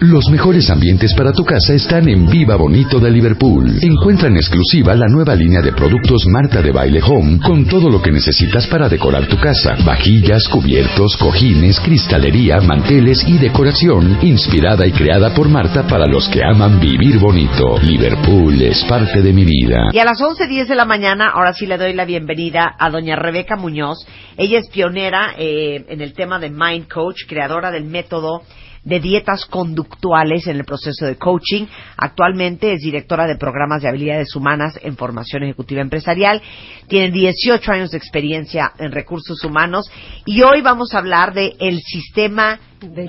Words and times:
Los 0.00 0.30
mejores 0.30 0.70
ambientes 0.70 1.12
para 1.14 1.30
tu 1.30 1.44
casa 1.44 1.74
están 1.74 2.08
en 2.08 2.26
Viva 2.26 2.56
Bonito 2.56 2.98
de 2.98 3.10
Liverpool. 3.10 3.78
Encuentra 3.82 4.28
en 4.28 4.36
exclusiva 4.36 4.94
la 4.94 5.06
nueva 5.08 5.34
línea 5.34 5.60
de 5.60 5.74
productos 5.74 6.24
Marta 6.26 6.62
de 6.62 6.72
Baile 6.72 7.02
Home 7.02 7.38
con 7.44 7.66
todo 7.66 7.90
lo 7.90 8.00
que 8.00 8.10
necesitas 8.10 8.66
para 8.66 8.88
decorar 8.88 9.28
tu 9.28 9.36
casa. 9.36 9.76
Vajillas, 9.84 10.48
cubiertos, 10.48 11.18
cojines, 11.18 11.78
cristalería, 11.80 12.62
manteles 12.62 13.28
y 13.28 13.36
decoración 13.36 14.16
inspirada 14.22 14.86
y 14.86 14.92
creada 14.92 15.34
por 15.34 15.50
Marta 15.50 15.86
para 15.86 16.06
los 16.06 16.26
que 16.30 16.42
aman 16.42 16.80
vivir 16.80 17.18
bonito. 17.18 17.78
Liverpool 17.82 18.54
es 18.62 18.82
parte 18.84 19.20
de 19.20 19.34
mi 19.34 19.44
vida. 19.44 19.90
Y 19.92 19.98
a 19.98 20.06
las 20.06 20.18
11.10 20.18 20.66
de 20.66 20.76
la 20.76 20.86
mañana, 20.86 21.28
ahora 21.28 21.52
sí 21.52 21.66
le 21.66 21.76
doy 21.76 21.92
la 21.92 22.06
bienvenida 22.06 22.74
a 22.78 22.88
doña 22.88 23.16
Rebeca 23.16 23.56
Muñoz. 23.56 23.98
Ella 24.38 24.60
es 24.60 24.70
pionera 24.70 25.34
eh, 25.36 25.84
en 25.88 26.00
el 26.00 26.14
tema 26.14 26.38
de 26.38 26.48
Mind 26.48 26.88
Coach, 26.88 27.26
creadora 27.28 27.70
del 27.70 27.84
método 27.84 28.40
de 28.84 29.00
dietas 29.00 29.44
conductuales 29.46 30.46
en 30.46 30.56
el 30.56 30.64
proceso 30.64 31.06
de 31.06 31.16
coaching. 31.16 31.66
Actualmente 31.96 32.72
es 32.72 32.80
directora 32.80 33.26
de 33.26 33.36
programas 33.36 33.82
de 33.82 33.88
habilidades 33.88 34.34
humanas 34.34 34.78
en 34.82 34.96
formación 34.96 35.42
ejecutiva 35.42 35.80
empresarial. 35.82 36.40
Tiene 36.88 37.10
18 37.10 37.72
años 37.72 37.90
de 37.90 37.98
experiencia 37.98 38.72
en 38.78 38.92
recursos 38.92 39.42
humanos 39.44 39.90
y 40.24 40.42
hoy 40.42 40.62
vamos 40.62 40.94
a 40.94 40.98
hablar 40.98 41.34
de 41.34 41.56
el 41.58 41.80
sistema 41.80 42.58
del, 42.80 43.06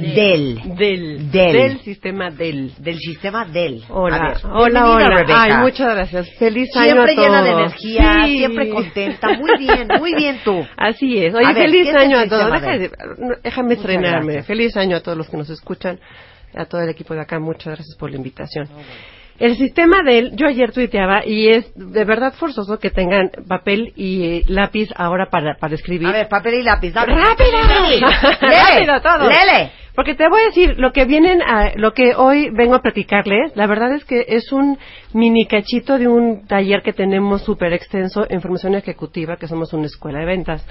del, 0.76 0.76
del, 0.76 1.32
del 1.32 1.80
sistema 1.82 2.30
del. 2.30 2.74
del 2.78 2.98
sistema 3.00 3.46
del. 3.46 3.84
Hola, 3.90 4.16
A 4.16 4.28
ver, 4.28 4.38
hola, 4.52 4.90
hola. 4.92 5.10
Rebeca. 5.10 5.44
Ay, 5.44 5.52
muchas 5.62 5.96
gracias. 5.96 6.30
Feliz 6.38 6.76
año 6.76 6.86
Siempre 6.92 7.12
a 7.12 7.16
todos. 7.16 7.28
llena 7.28 7.44
de 7.44 7.52
energía, 7.52 8.22
Sí. 8.26 8.38
siempre 8.38 8.70
contenta. 8.70 9.28
Muy 9.38 9.52
bien, 9.58 9.88
muy 10.00 10.16
bien 10.16 10.40
tú. 10.44 10.66
Así 10.78 11.18
es. 11.18 11.34
Oye, 11.34 11.54
feliz 11.54 11.84
¿qué 11.84 11.90
es 11.90 11.96
el 11.96 12.02
año 12.02 12.18
a 12.20 12.28
todos. 12.28 12.52
déjame 13.44 13.70
Muchas 13.70 13.78
estrenarme. 13.80 14.34
gracias. 14.34 14.46
Feliz 14.48 14.78
año 14.78 14.98
a 14.98 15.00
todos 15.02 15.18
los 15.18 15.30
que 15.30 15.38
nos 15.38 15.50
escuchan, 15.50 16.00
a 16.56 16.66
todo 16.66 16.82
el 16.82 16.90
equipo 16.90 17.14
de 17.14 17.22
acá. 17.22 17.40
Muchas 17.40 17.68
gracias 17.76 17.96
por 17.98 18.10
la 18.12 18.18
invitación. 18.18 18.68
El 19.42 19.58
sistema 19.58 20.04
del, 20.04 20.36
yo 20.36 20.46
ayer 20.46 20.72
tuiteaba 20.72 21.26
y 21.26 21.48
es 21.48 21.74
de 21.76 22.06
verdad 22.06 22.32
forzoso 22.36 22.78
que 22.78 22.92
tengan 22.92 23.32
papel 23.48 23.92
y 23.96 24.24
eh, 24.24 24.44
lápiz 24.48 24.90
ahora 24.96 25.32
para, 25.32 25.56
para 25.56 25.74
escribir. 25.74 26.10
A 26.10 26.12
ver, 26.12 26.30
papel 26.30 26.60
y 26.60 26.62
lápiz. 26.62 26.94
dame. 26.94 27.16
¡Rápido! 27.16 27.58
¡Rápido 28.40 29.02
todos! 29.02 29.28
¡Lele! 29.30 29.72
Porque 29.96 30.14
te 30.14 30.30
voy 30.30 30.42
a 30.42 30.46
decir, 30.46 30.76
lo 30.78 30.92
que 30.92 31.06
vienen 31.06 31.42
a, 31.42 31.72
lo 31.76 31.94
que 31.94 32.14
hoy 32.14 32.52
vengo 32.52 32.76
a 32.76 32.84
platicarles, 32.84 33.56
la 33.56 33.66
verdad 33.66 33.94
es 33.94 34.06
que 34.06 34.26
es 34.28 34.52
un 34.52 34.78
mini 35.14 35.48
cachito 35.48 35.98
de 35.98 36.08
un 36.08 36.46
taller 36.46 36.84
que 36.84 36.94
tenemos 36.94 37.42
súper 37.42 37.74
extenso 37.74 38.28
en 38.30 38.42
formación 38.42 38.76
ejecutiva, 38.76 39.38
que 39.38 39.48
somos 39.48 39.74
una 39.74 39.88
escuela 39.88 40.20
de 40.20 40.26
ventas. 40.26 40.64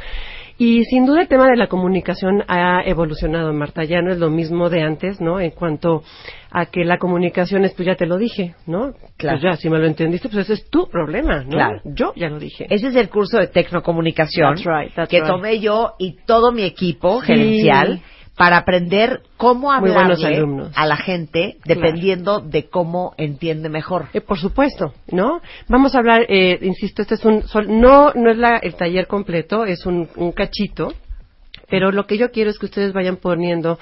Y 0.62 0.84
sin 0.84 1.06
duda 1.06 1.22
el 1.22 1.28
tema 1.28 1.46
de 1.48 1.56
la 1.56 1.68
comunicación 1.68 2.42
ha 2.46 2.82
evolucionado, 2.84 3.50
Marta. 3.54 3.82
Ya 3.84 4.02
no 4.02 4.12
es 4.12 4.18
lo 4.18 4.28
mismo 4.28 4.68
de 4.68 4.82
antes, 4.82 5.18
¿no? 5.18 5.40
En 5.40 5.52
cuanto 5.52 6.02
a 6.50 6.66
que 6.66 6.84
la 6.84 6.98
comunicación 6.98 7.64
es, 7.64 7.72
pues 7.72 7.86
ya 7.86 7.94
te 7.94 8.04
lo 8.04 8.18
dije, 8.18 8.54
¿no? 8.66 8.92
Claro. 9.16 9.38
Pues 9.40 9.42
ya, 9.42 9.56
si 9.56 9.70
me 9.70 9.78
lo 9.78 9.86
entendiste, 9.86 10.28
pues 10.28 10.44
ese 10.50 10.52
es 10.62 10.68
tu 10.68 10.86
problema, 10.90 11.44
¿no? 11.44 11.52
Claro. 11.52 11.80
Yo 11.86 12.12
ya 12.14 12.28
lo 12.28 12.38
dije. 12.38 12.66
Ese 12.68 12.88
es 12.88 12.96
el 12.96 13.08
curso 13.08 13.38
de 13.38 13.46
tecnocomunicación 13.46 14.56
That's 14.56 14.66
right, 14.66 14.94
that's 14.94 15.08
que 15.10 15.20
right. 15.20 15.26
tomé 15.30 15.60
yo 15.60 15.94
y 15.98 16.16
todo 16.26 16.52
mi 16.52 16.64
equipo 16.64 17.22
Sí. 17.22 17.28
gerencial 17.28 18.02
para 18.40 18.56
aprender 18.56 19.20
cómo 19.36 19.70
hablarle 19.70 20.14
a 20.74 20.86
la 20.86 20.96
gente 20.96 21.58
dependiendo 21.66 22.40
de 22.40 22.70
cómo 22.70 23.12
entiende 23.18 23.68
mejor. 23.68 24.06
Eh, 24.14 24.22
por 24.22 24.38
supuesto, 24.38 24.94
¿no? 25.12 25.42
Vamos 25.68 25.94
a 25.94 25.98
hablar, 25.98 26.24
eh, 26.26 26.58
insisto, 26.62 27.02
este 27.02 27.16
es 27.16 27.24
un, 27.26 27.42
sol- 27.42 27.66
no, 27.68 28.14
no 28.14 28.30
es 28.30 28.38
la- 28.38 28.56
el 28.56 28.76
taller 28.76 29.06
completo, 29.06 29.66
es 29.66 29.84
un, 29.84 30.08
un 30.16 30.32
cachito, 30.32 30.94
pero 31.68 31.92
lo 31.92 32.06
que 32.06 32.16
yo 32.16 32.30
quiero 32.30 32.48
es 32.48 32.58
que 32.58 32.64
ustedes 32.64 32.94
vayan 32.94 33.16
poniendo 33.18 33.78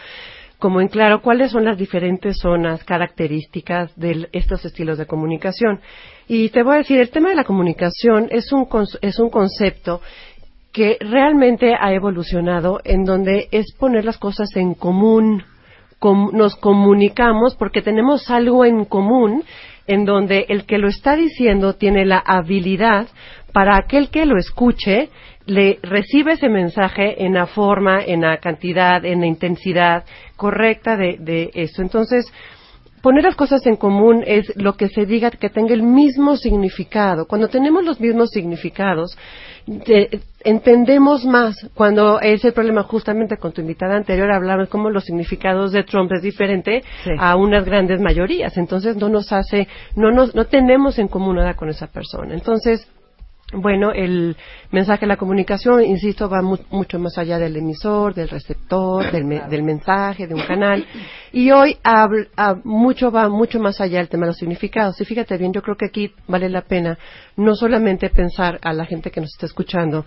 como 0.58 0.80
en 0.80 0.88
claro 0.88 1.22
cuáles 1.22 1.52
son 1.52 1.64
las 1.64 1.78
diferentes 1.78 2.38
zonas, 2.38 2.82
características 2.82 3.94
de 3.94 4.28
estos 4.32 4.64
estilos 4.64 4.98
de 4.98 5.06
comunicación. 5.06 5.78
Y 6.26 6.48
te 6.48 6.64
voy 6.64 6.74
a 6.74 6.78
decir, 6.78 6.98
el 6.98 7.10
tema 7.10 7.28
de 7.28 7.36
la 7.36 7.44
comunicación 7.44 8.26
es 8.32 8.50
un, 8.52 8.66
es 9.02 9.20
un 9.20 9.30
concepto 9.30 10.00
que 10.72 10.96
realmente 11.00 11.74
ha 11.78 11.92
evolucionado 11.92 12.80
en 12.84 13.04
donde 13.04 13.48
es 13.50 13.72
poner 13.78 14.04
las 14.04 14.18
cosas 14.18 14.48
en 14.56 14.74
común, 14.74 15.42
Com- 15.98 16.30
nos 16.32 16.54
comunicamos 16.54 17.56
porque 17.56 17.82
tenemos 17.82 18.30
algo 18.30 18.64
en 18.64 18.84
común 18.84 19.42
en 19.88 20.04
donde 20.04 20.46
el 20.48 20.64
que 20.64 20.78
lo 20.78 20.86
está 20.86 21.16
diciendo 21.16 21.72
tiene 21.74 22.04
la 22.06 22.18
habilidad 22.18 23.08
para 23.52 23.76
aquel 23.76 24.08
que 24.10 24.24
lo 24.24 24.38
escuche 24.38 25.08
le 25.46 25.78
recibe 25.82 26.34
ese 26.34 26.48
mensaje 26.50 27.24
en 27.24 27.34
la 27.34 27.46
forma, 27.46 28.04
en 28.04 28.20
la 28.20 28.36
cantidad, 28.36 29.04
en 29.04 29.20
la 29.20 29.26
intensidad 29.26 30.04
correcta 30.36 30.96
de, 30.96 31.16
de 31.18 31.50
eso. 31.54 31.80
Entonces, 31.82 32.30
poner 33.08 33.24
las 33.24 33.36
cosas 33.36 33.64
en 33.66 33.76
común 33.76 34.22
es 34.26 34.52
lo 34.56 34.74
que 34.74 34.88
se 34.88 35.06
diga 35.06 35.30
que 35.30 35.48
tenga 35.48 35.72
el 35.72 35.82
mismo 35.82 36.36
significado. 36.36 37.24
Cuando 37.26 37.48
tenemos 37.48 37.82
los 37.82 37.98
mismos 38.00 38.28
significados, 38.28 39.16
te- 39.86 40.20
entendemos 40.44 41.24
más. 41.24 41.56
Cuando 41.72 42.20
es 42.20 42.44
el 42.44 42.52
problema 42.52 42.82
justamente 42.82 43.38
con 43.38 43.52
tu 43.52 43.62
invitada 43.62 43.96
anterior, 43.96 44.30
hablamos 44.30 44.68
cómo 44.68 44.90
los 44.90 45.04
significados 45.04 45.72
de 45.72 45.84
Trump 45.84 46.12
es 46.12 46.20
diferente 46.20 46.82
Sí. 47.04 47.10
a 47.18 47.34
unas 47.36 47.64
grandes 47.64 47.98
mayorías. 47.98 48.58
Entonces 48.58 48.94
no 48.98 49.08
nos 49.08 49.32
hace, 49.32 49.68
no 49.96 50.10
nos, 50.10 50.34
no 50.34 50.44
tenemos 50.44 50.98
en 50.98 51.08
común 51.08 51.36
nada 51.36 51.54
con 51.54 51.70
esa 51.70 51.86
persona. 51.86 52.34
Entonces, 52.34 52.86
bueno, 53.52 53.92
el 53.92 54.36
mensaje 54.70 55.00
de 55.00 55.06
la 55.06 55.16
comunicación, 55.16 55.82
insisto, 55.82 56.28
va 56.28 56.42
mu- 56.42 56.58
mucho 56.70 56.98
más 56.98 57.16
allá 57.16 57.38
del 57.38 57.56
emisor, 57.56 58.14
del 58.14 58.28
receptor, 58.28 59.10
del, 59.10 59.24
me- 59.24 59.40
del 59.48 59.62
mensaje, 59.62 60.26
de 60.26 60.34
un 60.34 60.42
canal. 60.42 60.84
Y 61.32 61.50
hoy 61.50 61.78
mucho 62.64 63.10
va 63.10 63.28
mucho 63.30 63.58
más 63.58 63.80
allá 63.80 63.98
del 63.98 64.08
tema 64.10 64.26
de 64.26 64.30
los 64.32 64.36
significados. 64.36 65.00
Y 65.00 65.04
fíjate 65.06 65.36
bien, 65.38 65.52
yo 65.52 65.62
creo 65.62 65.76
que 65.76 65.86
aquí 65.86 66.12
vale 66.26 66.48
la 66.50 66.60
pena 66.62 66.98
no 67.36 67.54
solamente 67.54 68.10
pensar 68.10 68.58
a 68.62 68.72
la 68.74 68.84
gente 68.84 69.10
que 69.10 69.20
nos 69.22 69.30
está 69.32 69.46
escuchando. 69.46 70.04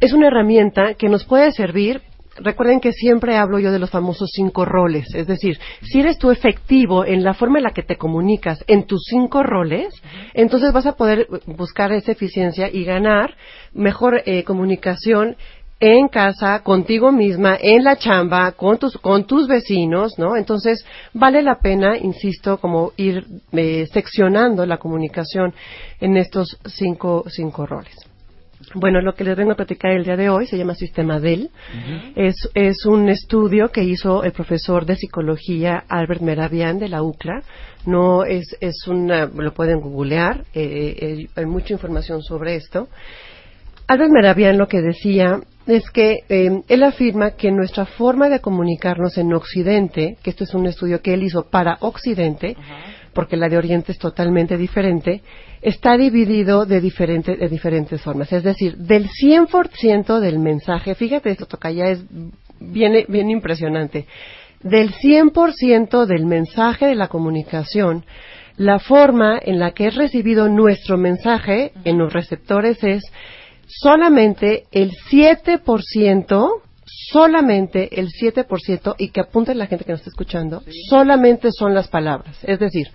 Es 0.00 0.12
una 0.14 0.28
herramienta 0.28 0.94
que 0.94 1.08
nos 1.08 1.24
puede 1.24 1.52
servir 1.52 2.00
Recuerden 2.36 2.80
que 2.80 2.92
siempre 2.92 3.36
hablo 3.36 3.58
yo 3.58 3.70
de 3.70 3.78
los 3.78 3.90
famosos 3.90 4.30
cinco 4.32 4.64
roles, 4.64 5.06
es 5.14 5.26
decir, 5.26 5.58
si 5.82 6.00
eres 6.00 6.18
tú 6.18 6.30
efectivo 6.30 7.04
en 7.04 7.22
la 7.22 7.34
forma 7.34 7.58
en 7.58 7.64
la 7.64 7.72
que 7.72 7.82
te 7.82 7.96
comunicas 7.96 8.64
en 8.66 8.86
tus 8.86 9.04
cinco 9.08 9.42
roles, 9.42 9.94
entonces 10.32 10.72
vas 10.72 10.86
a 10.86 10.96
poder 10.96 11.28
buscar 11.46 11.92
esa 11.92 12.12
eficiencia 12.12 12.68
y 12.72 12.84
ganar 12.84 13.34
mejor 13.72 14.22
eh, 14.26 14.42
comunicación 14.42 15.36
en 15.80 16.08
casa, 16.08 16.62
contigo 16.62 17.12
misma, 17.12 17.58
en 17.60 17.84
la 17.84 17.96
chamba, 17.96 18.52
con 18.52 18.78
tus, 18.78 18.96
con 18.98 19.26
tus 19.26 19.46
vecinos, 19.46 20.18
¿no? 20.18 20.36
Entonces, 20.36 20.84
vale 21.12 21.42
la 21.42 21.58
pena, 21.58 21.98
insisto, 21.98 22.58
como 22.58 22.92
ir 22.96 23.26
eh, 23.52 23.86
seccionando 23.92 24.64
la 24.66 24.78
comunicación 24.78 25.52
en 26.00 26.16
estos 26.16 26.58
cinco, 26.64 27.24
cinco 27.28 27.66
roles. 27.66 28.13
Bueno, 28.74 29.00
lo 29.00 29.14
que 29.14 29.24
les 29.24 29.36
vengo 29.36 29.52
a 29.52 29.56
platicar 29.56 29.92
el 29.92 30.04
día 30.04 30.16
de 30.16 30.28
hoy 30.28 30.46
se 30.46 30.56
llama 30.56 30.74
Sistema 30.74 31.20
DEL. 31.20 31.50
es, 32.16 32.34
es 32.54 32.86
un 32.86 33.08
estudio 33.08 33.70
que 33.70 33.84
hizo 33.84 34.24
el 34.24 34.32
profesor 34.32 34.86
de 34.86 34.96
psicología 34.96 35.84
Albert 35.88 36.22
Meravian 36.22 36.78
de 36.78 36.88
la 36.88 37.02
UCLA. 37.02 37.42
No 37.86 38.24
es, 38.24 38.56
es 38.60 38.86
una, 38.86 39.26
lo 39.26 39.52
pueden 39.52 39.80
googlear, 39.80 40.44
eh, 40.54 40.96
eh, 40.98 41.26
hay 41.36 41.46
mucha 41.46 41.74
información 41.74 42.22
sobre 42.22 42.56
esto. 42.56 42.88
Albert 43.86 44.10
Meravian 44.10 44.56
lo 44.56 44.66
que 44.66 44.80
decía 44.80 45.40
es 45.66 45.90
que 45.90 46.20
eh, 46.28 46.62
él 46.68 46.82
afirma 46.82 47.32
que 47.32 47.50
nuestra 47.50 47.86
forma 47.86 48.28
de 48.28 48.40
comunicarnos 48.40 49.18
en 49.18 49.32
Occidente, 49.34 50.16
que 50.22 50.30
esto 50.30 50.44
es 50.44 50.54
un 50.54 50.66
estudio 50.66 51.00
que 51.00 51.14
él 51.14 51.22
hizo 51.22 51.48
para 51.50 51.78
Occidente, 51.80 52.56
porque 53.14 53.36
la 53.36 53.48
de 53.48 53.56
Oriente 53.56 53.92
es 53.92 53.98
totalmente 53.98 54.56
diferente, 54.56 55.22
está 55.62 55.96
dividido 55.96 56.66
de, 56.66 56.80
diferente, 56.80 57.36
de 57.36 57.48
diferentes 57.48 58.00
formas. 58.02 58.32
Es 58.32 58.42
decir, 58.42 58.76
del 58.76 59.08
100% 59.08 60.20
del 60.20 60.38
mensaje, 60.38 60.94
fíjate 60.94 61.30
esto, 61.30 61.46
Tocaya, 61.46 61.86
es 61.86 62.04
bien, 62.60 63.04
bien 63.08 63.30
impresionante. 63.30 64.06
Del 64.62 64.92
100% 64.92 66.06
del 66.06 66.26
mensaje 66.26 66.86
de 66.86 66.94
la 66.94 67.08
comunicación, 67.08 68.04
la 68.56 68.78
forma 68.78 69.38
en 69.42 69.58
la 69.58 69.72
que 69.72 69.88
es 69.88 69.94
recibido 69.94 70.48
nuestro 70.48 70.96
mensaje 70.96 71.72
en 71.84 71.98
los 71.98 72.12
receptores 72.12 72.82
es 72.84 73.02
solamente 73.66 74.64
el 74.72 74.92
7%, 75.10 76.60
solamente 76.86 78.00
el 78.00 78.08
7%, 78.08 78.94
y 78.98 79.08
que 79.10 79.20
apunte 79.20 79.54
la 79.54 79.66
gente 79.66 79.84
que 79.84 79.92
nos 79.92 80.00
está 80.00 80.10
escuchando, 80.10 80.62
solamente 80.88 81.50
son 81.52 81.74
las 81.74 81.88
palabras. 81.88 82.36
Es 82.42 82.58
decir, 82.58 82.88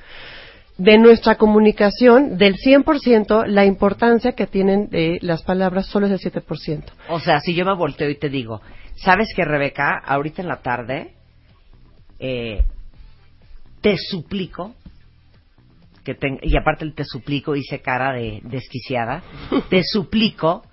de 0.77 0.97
nuestra 0.97 1.35
comunicación, 1.35 2.37
del 2.37 2.55
100%, 2.55 3.45
la 3.47 3.65
importancia 3.65 4.31
que 4.33 4.47
tienen 4.47 4.87
eh, 4.91 5.17
las 5.21 5.43
palabras 5.43 5.87
solo 5.87 6.07
es 6.07 6.13
el 6.25 6.31
7%. 6.31 6.83
O 7.09 7.19
sea, 7.19 7.39
si 7.41 7.53
yo 7.53 7.65
me 7.65 7.75
volteo 7.75 8.09
y 8.09 8.15
te 8.17 8.29
digo, 8.29 8.61
¿sabes 8.95 9.27
que 9.35 9.43
Rebeca, 9.43 9.97
ahorita 10.05 10.41
en 10.41 10.47
la 10.47 10.61
tarde, 10.61 11.13
eh, 12.19 12.63
te 13.81 13.95
suplico, 13.97 14.73
que 16.03 16.15
ten- 16.15 16.39
y 16.41 16.55
aparte 16.57 16.85
el 16.85 16.93
te 16.95 17.03
suplico 17.03 17.55
hice 17.55 17.79
cara 17.81 18.13
de 18.13 18.39
desquiciada, 18.43 19.21
te 19.69 19.81
suplico 19.83 20.63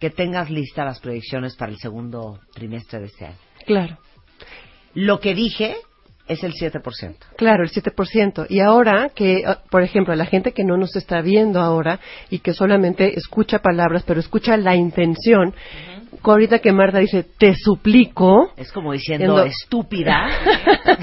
que 0.00 0.10
tengas 0.10 0.50
listas 0.50 0.84
las 0.86 1.00
proyecciones 1.00 1.54
para 1.56 1.70
el 1.72 1.78
segundo 1.78 2.40
trimestre 2.54 3.00
de 3.00 3.06
este 3.06 3.26
año. 3.26 3.36
Claro. 3.66 3.98
Lo 4.94 5.20
que 5.20 5.34
dije 5.34 5.76
es 6.26 6.42
el 6.44 6.52
7%. 6.54 6.82
Claro, 7.36 7.64
el 7.64 7.70
7%. 7.70 8.46
Y 8.48 8.60
ahora 8.60 9.10
que, 9.14 9.42
ah, 9.46 9.58
por 9.70 9.82
ejemplo, 9.82 10.14
la 10.14 10.26
gente 10.26 10.52
que 10.52 10.64
no 10.64 10.76
nos 10.76 10.94
está 10.96 11.20
viendo 11.22 11.60
ahora 11.60 11.98
y 12.30 12.38
que 12.38 12.54
solamente 12.54 13.18
escucha 13.18 13.58
palabras, 13.58 14.04
pero 14.06 14.20
escucha 14.20 14.56
la 14.56 14.74
intención, 14.76 15.52
ahorita 16.22 16.60
que 16.60 16.72
Marta 16.72 16.98
dice, 16.98 17.24
te 17.24 17.54
suplico, 17.56 18.52
Es 18.56 18.70
como 18.72 18.92
diciendo 18.92 19.38
Endo- 19.38 19.44
estúpida. 19.46 20.28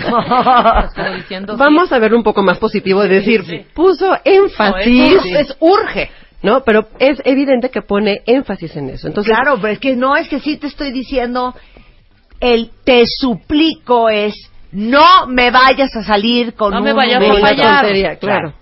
Como 0.96 1.16
diciendo, 1.16 1.58
vamos 1.58 1.92
a 1.92 2.00
ver 2.00 2.14
un 2.14 2.24
poco 2.24 2.42
más 2.44 2.58
positivo, 2.60 3.04
es 3.04 3.10
decir, 3.10 3.68
puso 3.74 4.18
énfasis, 4.24 5.16
No, 5.16 5.22
es- 5.38 5.50
es 5.50 5.58
urge. 5.60 6.10
¿No? 6.42 6.64
Pero 6.64 6.88
es 7.00 7.22
evidente 7.26 7.70
que 7.70 7.82
pone 7.82 8.22
énfasis 8.26 8.76
en 8.76 8.90
eso. 8.90 9.08
Entonces, 9.08 9.34
claro, 9.36 9.58
pero 9.62 9.74
es 9.74 9.80
que 9.80 9.96
no 9.96 10.16
es 10.16 10.28
que 10.30 10.40
sí 10.40 10.58
te 10.58 10.68
estoy 10.68 10.92
diciendo 10.92 11.56
el 12.40 12.70
te 12.84 13.04
suplico 13.08 14.10
es 14.10 14.34
no 14.72 15.26
me 15.28 15.50
vayas 15.50 15.96
a 15.96 16.04
salir 16.04 16.54
con 16.54 16.72
No 16.72 16.80
un 16.80 16.84
me 16.84 16.94
vayas 16.94 17.16
a 17.16 17.20
Una 17.20 17.28
número". 17.30 17.48
fallar. 17.48 17.80
tontería, 17.82 18.16
claro. 18.18 18.54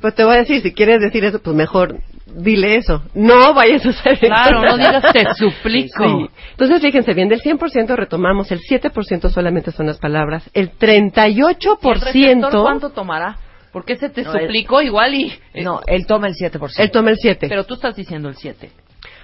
Pues 0.00 0.14
te 0.14 0.24
voy 0.24 0.34
a 0.34 0.38
decir, 0.38 0.62
si 0.62 0.72
quieres 0.72 1.00
decir 1.00 1.24
eso, 1.24 1.40
pues 1.40 1.54
mejor 1.54 1.98
dile 2.26 2.76
eso. 2.76 3.02
No 3.14 3.52
vayas 3.52 3.84
a 3.84 3.90
hacer 3.90 4.18
Claro, 4.18 4.64
eso. 4.64 4.76
no 4.76 4.78
digas 4.78 5.12
te 5.12 5.24
suplico. 5.38 6.04
Sí. 6.04 6.30
Entonces, 6.52 6.80
fíjense 6.80 7.12
bien, 7.12 7.28
del 7.28 7.40
100% 7.42 7.94
retomamos, 7.96 8.50
el 8.50 8.60
7% 8.60 9.28
solamente 9.28 9.70
son 9.72 9.86
las 9.86 9.98
palabras, 9.98 10.48
el 10.54 10.70
38% 10.72 12.14
¿Y 12.14 12.24
el 12.24 12.40
cuánto 12.62 12.90
tomará? 12.90 13.36
Porque 13.72 13.92
ese 13.94 14.08
te 14.10 14.22
No, 14.22 14.32
el- 14.34 14.40
suplico 14.46 14.82
igual 14.82 15.14
y... 15.14 15.32
No, 15.62 15.80
él 15.86 16.06
toma 16.06 16.26
el 16.28 16.34
7%. 16.34 16.74
él 16.78 16.90
toma 16.90 17.10
el 17.10 17.16
7. 17.18 17.46
Pero 17.48 17.64
tú 17.64 17.74
estás 17.74 17.94
diciendo 17.96 18.28
el 18.28 18.36
7. 18.36 18.70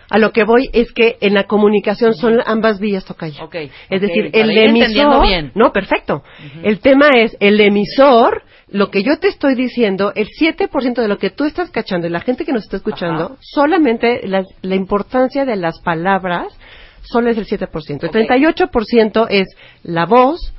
A 0.09 0.19
lo 0.19 0.31
que 0.31 0.45
voy 0.45 0.71
es 0.73 0.93
que 0.93 1.17
en 1.21 1.35
la 1.35 1.45
comunicación 1.49 2.15
son 2.15 2.41
ambas 2.47 2.79
vías, 2.79 3.05
Tocaya. 3.05 3.43
Ok, 3.43 3.57
Es 3.91 4.01
decir, 4.01 4.31
el 4.33 4.57
emisor... 4.57 5.27
bien. 5.27 5.51
No, 5.57 5.73
perfecto. 5.73 6.23
El 6.63 6.79
tema 6.79 7.09
es, 7.17 7.37
el 7.41 7.61
emisor, 7.61 8.45
lo 8.69 8.89
que 8.93 9.03
yo 9.03 9.19
te 9.19 9.27
estoy 9.27 9.57
diciendo, 9.57 10.13
el 10.15 10.29
7% 10.29 10.95
de 11.03 11.09
lo 11.09 11.19
que 11.19 11.31
tú 11.31 11.45
estás 11.45 11.71
cachando 11.73 12.07
y 12.07 12.11
la 12.11 12.21
gente 12.21 12.45
que 12.45 12.53
nos 12.53 12.63
está 12.63 12.77
escuchando, 12.77 13.25
Ajá. 13.25 13.37
solamente 13.41 14.21
la, 14.29 14.45
la 14.63 14.77
importancia 14.77 15.45
de 15.45 15.57
las 15.57 15.81
palabras 15.81 16.57
solo 17.03 17.29
es 17.31 17.37
el 17.39 17.47
7%. 17.47 18.05
El 18.05 18.11
38% 18.11 19.27
es 19.29 19.47
la 19.83 20.07
voz, 20.07 20.55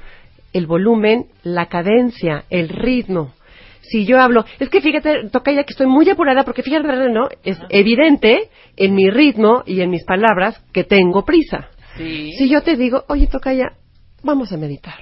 el 0.51 0.68
volumen, 0.68 1.28
la 1.44 1.68
cadencia, 1.68 2.44
el 2.50 2.68
ritmo. 2.68 3.34
Si 3.89 4.06
yo 4.06 4.19
hablo, 4.19 4.45
es 4.60 4.69
que 4.69 4.81
fíjate, 4.81 5.30
toca 5.30 5.51
ya 5.51 5.63
que 5.63 5.72
estoy 5.72 5.88
muy 5.88 6.10
apurada 6.10 6.44
porque 6.44 6.63
fíjate, 6.63 6.88
no, 7.10 7.30
es 7.44 7.60
evidente 7.69 8.50
en 8.75 8.94
mi 8.94 9.10
ritmo 9.10 9.63
y 9.66 9.81
en 9.81 9.89
mis 9.89 10.04
palabras 10.04 10.62
que 10.74 10.84
tengo 10.84 11.24
prisa. 11.25 11.69
Sí. 11.98 12.31
Si 12.34 12.50
yo 12.50 12.62
te 12.62 12.75
digo, 12.75 13.04
oye, 13.07 13.28
Tocaya, 13.28 13.74
vamos 14.24 14.51
a 14.51 14.57
meditar. 14.57 14.95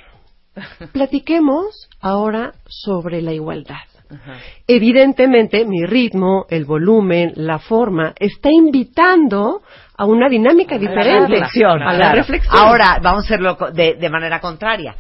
Platiquemos 0.93 1.89
ahora 1.99 2.53
sobre 2.67 3.21
la 3.21 3.33
igualdad. 3.33 3.75
Ajá. 4.09 4.37
Evidentemente, 4.67 5.65
mi 5.65 5.83
ritmo, 5.85 6.45
el 6.49 6.65
volumen, 6.65 7.33
la 7.35 7.57
forma, 7.57 8.13
está 8.17 8.49
invitando 8.51 9.63
a 9.97 10.05
una 10.05 10.29
dinámica 10.29 10.77
diferente. 10.77 11.41
a 11.63 11.93
la 11.93 12.13
reflexión. 12.13 12.55
Ahora, 12.55 12.99
vamos 13.01 13.23
a 13.23 13.25
hacerlo 13.25 13.57
de 13.73 14.09
manera 14.09 14.39
contraria. 14.39 14.95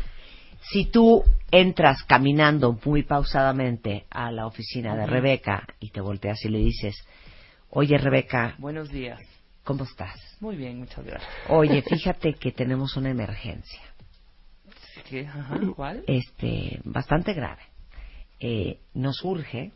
Si 0.71 0.85
tú 0.85 1.23
entras 1.51 2.03
caminando 2.03 2.77
muy 2.85 3.03
pausadamente 3.03 4.05
a 4.09 4.31
la 4.31 4.47
oficina 4.47 4.95
de 4.95 5.05
Rebeca 5.05 5.67
y 5.79 5.91
te 5.91 6.01
volteas 6.01 6.43
y 6.43 6.49
le 6.49 6.59
dices, 6.59 6.95
oye 7.69 7.97
Rebeca, 7.97 8.55
Buenos 8.57 8.89
días. 8.89 9.19
¿cómo 9.63 9.83
estás? 9.83 10.15
Muy 10.39 10.55
bien, 10.55 10.79
muchas 10.79 11.05
gracias. 11.05 11.31
Oye, 11.49 11.81
fíjate 11.87 12.33
que 12.33 12.51
tenemos 12.51 12.97
una 12.97 13.09
emergencia, 13.09 13.79
¿Qué? 15.09 15.27
Ajá, 15.27 15.59
¿Cuál? 15.75 16.03
este, 16.07 16.79
bastante 16.83 17.33
grave. 17.33 17.61
Eh, 18.39 18.79
nos 18.93 19.23
urge 19.23 19.71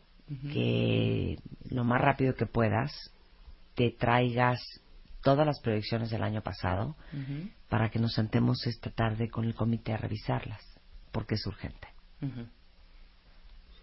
que 0.51 1.37
lo 1.71 1.83
más 1.83 1.99
rápido 2.01 2.35
que 2.35 2.45
puedas 2.45 2.91
te 3.73 3.89
traigas 3.91 4.59
todas 5.23 5.45
las 5.45 5.59
proyecciones 5.61 6.11
del 6.11 6.21
año 6.21 6.41
pasado 6.41 6.95
para 7.67 7.89
que 7.89 7.97
nos 7.99 8.13
sentemos 8.13 8.65
esta 8.67 8.91
tarde 8.91 9.29
con 9.29 9.45
el 9.45 9.55
comité 9.55 9.93
a 9.93 9.97
revisarlas, 9.97 10.61
porque 11.11 11.35
es 11.35 11.45
urgente. 11.45 11.87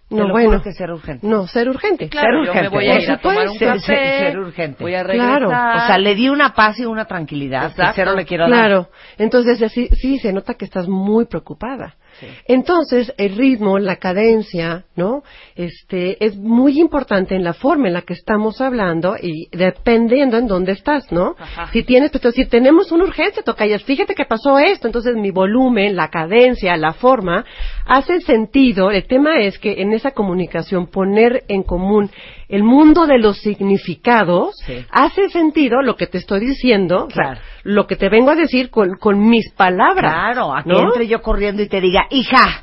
Te 0.09 0.15
no, 0.15 0.29
bueno. 0.29 0.63
que 0.63 0.73
ser 0.73 0.93
urgente. 0.93 1.27
No, 1.27 1.49
ser 1.49 1.69
urgente. 1.69 2.09
Claro, 2.09 2.45
Ser 2.45 2.47
yo 2.47 2.53
me 2.55 2.61
urgente, 2.61 2.69
voy 2.77 2.87
a 2.89 3.01
ir 3.01 3.11
a 3.11 3.19
tomar 3.19 3.49
un 3.49 3.59
café. 3.59 3.81
Ser- 3.81 4.19
ser 4.31 4.39
urgente. 4.39 4.85
Voy 4.85 4.95
a 4.95 5.03
regresar. 5.03 5.39
Claro. 5.45 5.49
O 5.49 5.87
sea, 5.89 5.99
le 5.99 6.15
di 6.15 6.29
una 6.29 6.55
paz 6.55 6.79
y 6.79 6.85
una 6.85 7.07
tranquilidad 7.07 7.63
que 7.63 7.81
Exacto. 7.83 7.93
cero 7.97 8.15
le 8.15 8.25
quiero 8.25 8.45
dar. 8.49 8.53
Claro, 8.53 8.89
entonces 9.19 9.61
así, 9.63 9.89
sí 10.01 10.19
se 10.21 10.33
nota 10.33 10.55
que 10.55 10.65
estás 10.65 10.87
muy 10.87 11.25
preocupada. 11.27 11.97
Sí. 12.21 12.27
Entonces, 12.47 13.13
el 13.19 13.37
ritmo, 13.37 13.79
la 13.79 13.97
cadencia, 13.97 14.85
¿no? 14.97 15.23
Este, 15.55 16.25
es 16.25 16.37
muy 16.37 16.81
importante 16.81 17.35
en 17.35 17.45
la 17.45 17.53
forma 17.53 17.89
en 17.89 17.95
la 17.95 18.03
que 18.03 18.15
estamos 18.15 18.61
hablando 18.61 19.17
y 19.21 19.49
dependiendo 19.51 20.39
en 20.39 20.47
dónde 20.47 20.73
estás, 20.73 21.11
¿no? 21.13 21.35
Ajá. 21.39 21.71
Si 21.73 21.83
tienes, 21.83 22.11
pues, 22.11 22.35
si 22.35 22.47
tenemos 22.47 22.93
una 22.93 23.05
urgencia, 23.05 23.43
tocayas, 23.43 23.83
fíjate 23.85 24.15
que 24.15 24.25
pasó 24.25 24.59
esto, 24.59 24.87
entonces 24.87 25.15
mi 25.17 25.31
volumen, 25.31 25.97
la 25.97 26.09
cadencia, 26.09 26.77
la 26.77 26.93
forma, 26.93 27.45
hace 27.85 28.21
sentido. 28.21 28.91
El 28.91 29.07
tema 29.07 29.41
es 29.41 29.59
que 29.59 29.83
en 29.83 29.93
esa 29.93 30.13
comunicación 30.13 30.87
poner 30.87 31.45
en 31.49 31.63
común 31.63 32.11
el 32.49 32.63
mundo 32.63 33.07
de 33.07 33.19
los 33.19 33.39
significados 33.39 34.55
Sí. 34.67 34.85
hace 34.91 35.29
sentido 35.31 35.83
lo 35.83 35.97
que 35.97 36.07
te 36.07 36.19
estoy 36.19 36.41
diciendo, 36.41 37.07
o 37.07 37.11
sea, 37.11 37.25
Claro. 37.25 37.41
lo 37.65 37.87
que 37.87 37.97
te 37.97 38.09
vengo 38.09 38.31
a 38.31 38.35
decir 38.37 38.71
con, 38.71 38.97
con 38.99 39.19
mis 39.29 39.51
palabras. 39.53 40.13
Claro, 40.13 40.55
a 40.55 40.63
que 40.63 40.69
¿no? 40.71 40.81
entre 40.81 41.07
yo 41.09 41.21
corriendo 41.23 41.63
y 41.63 41.69
te 41.69 41.81
diga, 41.81 42.07
hija, 42.11 42.63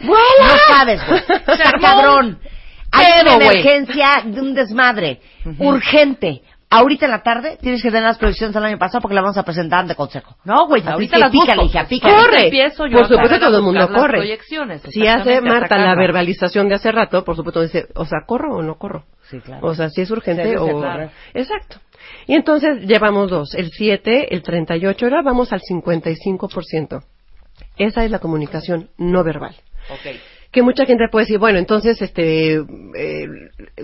¡Vuela! 0.00 0.18
no 0.40 0.74
sabes, 0.74 1.00
güey. 1.06 1.20
Cabrón. 1.80 2.38
Hay 2.96 3.22
una 3.22 3.34
emergencia 3.36 4.22
de 4.24 4.40
un 4.40 4.54
desmadre. 4.54 5.20
Urgente. 5.58 6.42
Ahorita 6.78 7.04
en 7.06 7.10
la 7.10 7.22
tarde 7.22 7.58
tienes 7.60 7.82
que 7.82 7.88
tener 7.90 8.04
las 8.04 8.18
proyecciones 8.18 8.54
del 8.54 8.64
año 8.64 8.78
pasado 8.78 9.00
porque 9.00 9.14
la 9.14 9.22
vamos 9.22 9.36
a 9.38 9.42
presentar 9.42 9.80
ante 9.80 9.94
consejo. 9.94 10.36
No, 10.44 10.66
güey, 10.66 10.82
ahorita 10.86 11.18
las 11.18 11.32
busco. 11.32 11.62
hija. 11.62 11.86
Corre. 12.00 12.44
Empiezo 12.44 12.86
yo 12.86 12.98
Por 12.98 13.08
supuesto, 13.08 13.38
todo 13.38 13.58
el 13.58 13.62
mundo 13.62 13.88
corre. 13.88 14.18
proyecciones, 14.18 14.82
Si 14.82 15.06
hace 15.06 15.40
Marta 15.40 15.78
la 15.78 15.94
verbalización 15.94 16.68
de 16.68 16.74
hace 16.76 16.92
rato, 16.92 17.24
por 17.24 17.36
supuesto 17.36 17.62
dice, 17.62 17.86
o 17.94 18.04
sea, 18.04 18.20
¿corro 18.26 18.56
o 18.56 18.62
no 18.62 18.76
corro? 18.76 19.04
Sí, 19.30 19.40
claro. 19.40 19.66
O 19.66 19.74
sea, 19.74 19.88
si 19.90 20.02
es 20.02 20.10
urgente 20.10 20.44
Sí, 20.44 20.50
sí, 20.50 20.56
o... 20.56 20.78
claro. 20.80 21.10
Exacto. 21.32 21.76
Y 22.26 22.34
entonces 22.34 22.82
llevamos 22.86 23.30
dos, 23.30 23.54
el 23.54 23.70
7, 23.70 24.34
el 24.34 24.42
38, 24.42 25.06
ahora 25.06 25.22
vamos 25.22 25.52
al 25.52 25.60
55%. 25.60 27.02
Esa 27.76 28.04
es 28.04 28.10
la 28.10 28.18
comunicación 28.18 28.90
no 28.98 29.24
verbal. 29.24 29.54
Ok. 29.90 30.16
Que 30.54 30.62
mucha 30.62 30.86
gente 30.86 31.08
puede 31.10 31.24
decir, 31.24 31.40
bueno, 31.40 31.58
entonces 31.58 32.00
este 32.00 32.54
eh, 32.54 33.26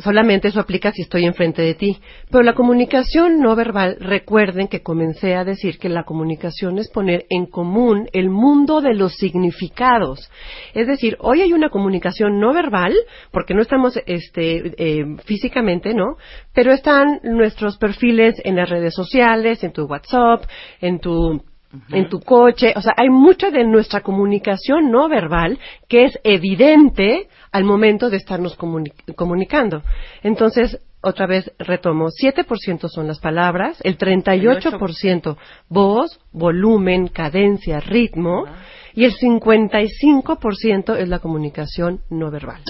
solamente 0.05 0.47
eso 0.47 0.61
aplica 0.61 0.93
si 0.93 1.03
estoy 1.03 1.25
enfrente 1.25 1.63
de 1.63 1.75
ti. 1.75 1.99
Pero 2.31 2.45
la 2.45 2.55
comunicación 2.55 3.41
no 3.41 3.57
verbal, 3.57 3.97
recuerden 3.99 4.69
que 4.69 4.81
comencé 4.81 5.35
a 5.35 5.43
decir 5.43 5.81
que 5.81 5.89
la 5.89 6.05
comunicación 6.05 6.79
es 6.79 6.89
poner 6.89 7.27
en 7.29 7.47
común 7.47 8.09
el 8.13 8.31
mundo 8.31 8.81
de 8.83 8.95
los 8.95 9.17
significados. 9.17 10.31
Es 10.73 10.87
decir, 10.87 11.17
hoy 11.19 11.41
hay 11.41 11.53
una 11.53 11.71
comunicación 11.71 12.39
no 12.39 12.55
verbal, 12.55 12.95
porque 13.33 13.53
no 13.53 13.63
estamos 13.63 13.99
este, 14.07 14.73
eh, 14.79 15.17
físicamente, 15.25 15.93
¿no? 15.93 16.19
Pero 16.55 16.73
están 16.73 17.19
nuestros 17.25 17.79
perfiles 17.79 18.41
en 18.45 18.55
las 18.55 18.71
redes 18.71 18.95
sociales, 18.95 19.65
en 19.65 19.73
tu 19.73 19.87
WhatsApp, 19.87 20.45
en 20.81 21.01
tu 21.01 21.43
en 21.91 22.09
tu 22.09 22.21
coche, 22.21 22.73
o 22.77 22.81
sea, 22.81 22.95
hay 22.97 23.09
mucha 23.11 23.51
de 23.51 23.65
nuestra 23.65 24.01
comunicación 24.01 24.91
no 24.91 25.09
verbal 25.09 25.59
que 25.89 26.05
es 26.07 26.19
evidente 26.25 27.29
al 27.53 27.65
momento 27.65 28.09
de 28.11 28.17
estarnos 28.17 28.59
comuni- 28.59 28.93
comunicando. 29.15 29.83
Entonces, 30.23 30.79
otra 31.03 31.27
vez 31.27 31.51
retomo, 31.59 32.09
7% 32.11 32.89
son 32.89 33.07
las 33.07 33.21
palabras, 33.21 33.79
el 33.85 33.97
38% 33.97 35.37
voz, 35.69 36.19
volumen, 36.33 37.09
cadencia, 37.09 37.81
ritmo, 37.81 38.45
y 38.93 39.05
el 39.05 39.15
55% 39.15 40.97
es 40.97 41.09
la 41.09 41.21
comunicación 41.21 42.01
no 42.11 42.29
verbal. 42.31 42.61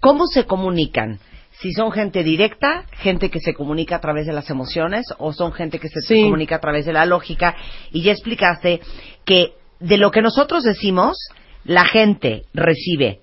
cómo 0.00 0.26
se 0.26 0.44
comunican. 0.44 1.18
Si 1.52 1.72
son 1.72 1.90
gente 1.90 2.22
directa, 2.22 2.84
gente 2.92 3.30
que 3.30 3.40
se 3.40 3.54
comunica 3.54 3.96
a 3.96 4.00
través 4.00 4.26
de 4.26 4.34
las 4.34 4.50
emociones, 4.50 5.06
o 5.16 5.32
son 5.32 5.52
gente 5.52 5.78
que 5.78 5.88
se 5.88 6.02
Sí. 6.02 6.22
comunica 6.24 6.56
a 6.56 6.60
través 6.60 6.84
de 6.84 6.92
la 6.92 7.06
lógica. 7.06 7.56
Y 7.90 8.02
ya 8.02 8.12
explicaste 8.12 8.80
que 9.24 9.54
de 9.80 9.96
lo 9.96 10.10
que 10.10 10.20
nosotros 10.20 10.62
decimos, 10.64 11.16
la 11.64 11.86
gente 11.86 12.42
recibe 12.52 13.20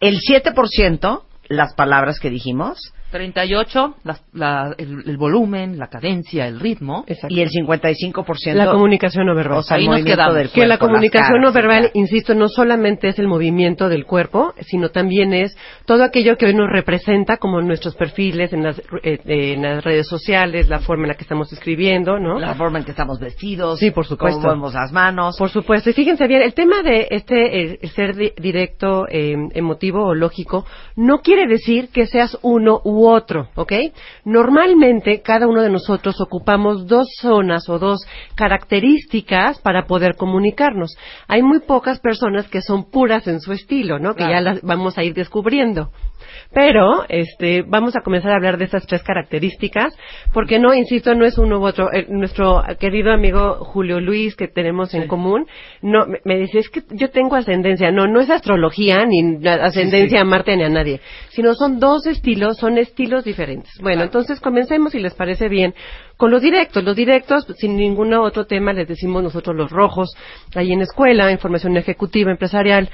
el 0.00 0.18
7%, 0.18 1.22
las 1.48 1.74
palabras 1.74 2.18
que 2.18 2.30
dijimos, 2.30 2.92
38, 3.10 3.96
la- 4.04 4.18
la- 4.32 4.74
el, 4.78 5.02
el 5.06 5.16
volumen, 5.16 5.78
la 5.78 5.88
cadencia, 5.88 6.46
el 6.46 6.60
ritmo. 6.60 7.04
Exacto. 7.06 7.34
y 7.34 7.40
el 7.40 7.48
55% 7.50 8.54
La 8.54 8.70
comunicación 8.70 9.26
no 9.26 9.34
verbal. 9.34 9.58
o 9.58 9.62
sea, 9.62 9.76
Ahí 9.76 9.86
nos 9.88 10.02
quedamos. 10.04 10.34
del 10.34 10.50
que 10.50 10.66
la 10.66 10.78
cuerpo, 10.78 10.86
comunicación 10.94 11.40
no 11.40 11.52
caras, 11.52 11.54
verbal, 11.54 11.78
etcétera. 11.84 12.00
insisto, 12.00 12.34
no 12.34 12.48
solamente 12.48 13.08
es 13.08 13.18
el 13.18 13.26
movimiento 13.28 13.88
del 13.88 14.04
cuerpo, 14.04 14.52
sino 14.60 14.90
también 14.90 15.32
es 15.32 15.56
todo 15.86 16.04
aquello 16.04 16.36
que 16.36 16.46
hoy 16.46 16.54
nos 16.54 16.68
representa, 16.70 17.36
como 17.38 17.60
nuestros 17.62 17.94
perfiles 17.96 18.52
en 18.52 18.62
las, 18.64 18.78
eh, 19.02 19.18
en 19.24 19.62
las 19.62 19.82
redes 19.84 20.06
sociales, 20.08 20.68
la 20.68 20.80
forma 20.80 21.04
en 21.04 21.08
la 21.08 21.14
que 21.14 21.22
estamos 21.22 21.52
escribiendo, 21.52 22.18
¿no? 22.18 22.38
la 22.38 22.54
forma 22.54 22.78
en 22.78 22.84
que 22.84 22.90
estamos 22.90 23.18
vestidos, 23.18 23.78
Sí, 23.78 23.90
por 23.90 24.06
supuesto. 24.06 24.38
cómo 24.40 24.48
movemos 24.54 24.74
las 24.74 24.92
manos. 24.92 25.36
Por 25.38 25.50
supuesto. 25.50 25.90
Y 25.90 25.92
fíjense 25.92 26.26
bien, 26.26 26.42
el 26.42 26.54
tema 26.54 26.82
de 26.82 27.08
este 27.10 27.62
eh, 27.62 27.78
el 27.82 27.88
ser 27.90 28.16
di- 28.16 28.32
directo, 28.36 29.06
eh, 29.08 29.34
emotivo 29.54 30.04
o 30.08 30.14
lógico, 30.14 30.66
no 30.96 31.18
quiere 31.20 31.46
decir 31.46 31.88
que 31.88 32.06
seas 32.06 32.38
uno 32.42 32.80
u 32.84 32.97
otro, 33.06 33.48
¿ok? 33.54 33.72
Normalmente, 34.24 35.20
cada 35.22 35.46
uno 35.46 35.62
de 35.62 35.70
nosotros 35.70 36.20
ocupamos 36.20 36.86
dos 36.86 37.08
zonas 37.20 37.68
o 37.68 37.78
dos 37.78 38.00
características 38.34 39.60
para 39.60 39.86
poder 39.86 40.16
comunicarnos. 40.16 40.96
Hay 41.26 41.42
muy 41.42 41.60
pocas 41.60 42.00
personas 42.00 42.48
que 42.48 42.62
son 42.62 42.90
puras 42.90 43.26
en 43.26 43.40
su 43.40 43.52
estilo, 43.52 43.98
¿no? 43.98 44.14
Que 44.14 44.24
ya 44.24 44.40
las 44.40 44.62
vamos 44.62 44.98
a 44.98 45.04
ir 45.04 45.14
descubriendo. 45.14 45.90
Pero, 46.52 47.04
este, 47.08 47.62
vamos 47.62 47.96
a 47.96 48.00
comenzar 48.00 48.32
a 48.32 48.36
hablar 48.36 48.58
de 48.58 48.64
estas 48.64 48.86
tres 48.86 49.02
características, 49.02 49.96
porque 50.32 50.58
no, 50.58 50.74
insisto, 50.74 51.14
no 51.14 51.24
es 51.24 51.38
uno 51.38 51.58
u 51.58 51.66
otro. 51.66 51.92
Eh, 51.92 52.06
nuestro 52.08 52.62
querido 52.78 53.12
amigo 53.12 53.64
Julio 53.64 54.00
Luis, 54.00 54.34
que 54.36 54.48
tenemos 54.48 54.94
en 54.94 55.08
común, 55.08 55.46
no, 55.82 56.06
me, 56.06 56.20
me 56.24 56.38
dice, 56.38 56.58
es 56.58 56.68
que 56.68 56.82
yo 56.90 57.10
tengo 57.10 57.36
ascendencia. 57.36 57.90
No, 57.90 58.06
no 58.06 58.20
es 58.20 58.30
astrología, 58.30 59.04
ni 59.06 59.46
ascendencia 59.46 60.20
a 60.20 60.24
Marte 60.24 60.56
ni 60.56 60.64
a 60.64 60.68
nadie, 60.68 61.00
sino 61.30 61.54
son 61.54 61.78
dos 61.78 62.06
estilos, 62.06 62.56
son 62.58 62.78
estilos 62.78 63.24
diferentes. 63.24 63.72
Bueno, 63.80 64.02
entonces 64.02 64.40
comencemos, 64.40 64.92
si 64.92 64.98
les 64.98 65.14
parece 65.14 65.48
bien, 65.48 65.74
con 66.18 66.32
los 66.32 66.42
directos. 66.42 66.84
Los 66.84 66.96
directos, 66.96 67.46
sin 67.56 67.76
ningún 67.76 68.12
otro 68.12 68.44
tema, 68.44 68.72
les 68.74 68.88
decimos 68.88 69.22
nosotros 69.22 69.56
los 69.56 69.70
rojos, 69.70 70.14
ahí 70.54 70.72
en 70.72 70.82
escuela, 70.82 71.30
información 71.30 71.76
ejecutiva, 71.76 72.30
empresarial. 72.30 72.90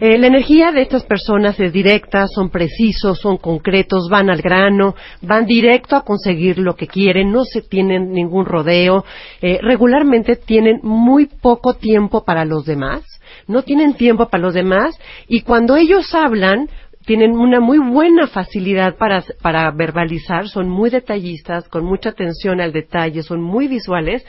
Eh, 0.00 0.16
la 0.16 0.28
energía 0.28 0.70
de 0.70 0.82
estas 0.82 1.04
personas 1.04 1.58
es 1.60 1.72
directa, 1.72 2.26
son 2.28 2.50
precisos, 2.50 3.18
son 3.18 3.36
concretos, 3.36 4.08
van 4.08 4.30
al 4.30 4.40
grano, 4.40 4.94
van 5.20 5.44
directo 5.44 5.96
a 5.96 6.04
conseguir 6.04 6.58
lo 6.58 6.74
que 6.76 6.86
quieren, 6.86 7.32
no 7.32 7.44
se 7.44 7.62
tienen 7.62 8.12
ningún 8.12 8.46
rodeo, 8.46 9.04
eh, 9.42 9.58
regularmente 9.60 10.36
tienen 10.36 10.78
muy 10.82 11.26
poco 11.26 11.74
tiempo 11.74 12.24
para 12.24 12.44
los 12.44 12.64
demás, 12.64 13.02
no 13.48 13.62
tienen 13.62 13.94
tiempo 13.94 14.28
para 14.28 14.44
los 14.44 14.54
demás 14.54 14.96
y 15.26 15.40
cuando 15.40 15.76
ellos 15.76 16.14
hablan, 16.14 16.68
tienen 17.08 17.30
una 17.32 17.58
muy 17.58 17.78
buena 17.78 18.26
facilidad 18.26 18.96
para, 18.98 19.24
para 19.40 19.70
verbalizar, 19.70 20.46
son 20.46 20.68
muy 20.68 20.90
detallistas, 20.90 21.66
con 21.66 21.82
mucha 21.82 22.10
atención 22.10 22.60
al 22.60 22.70
detalle, 22.70 23.22
son 23.22 23.40
muy 23.40 23.66
visuales, 23.66 24.26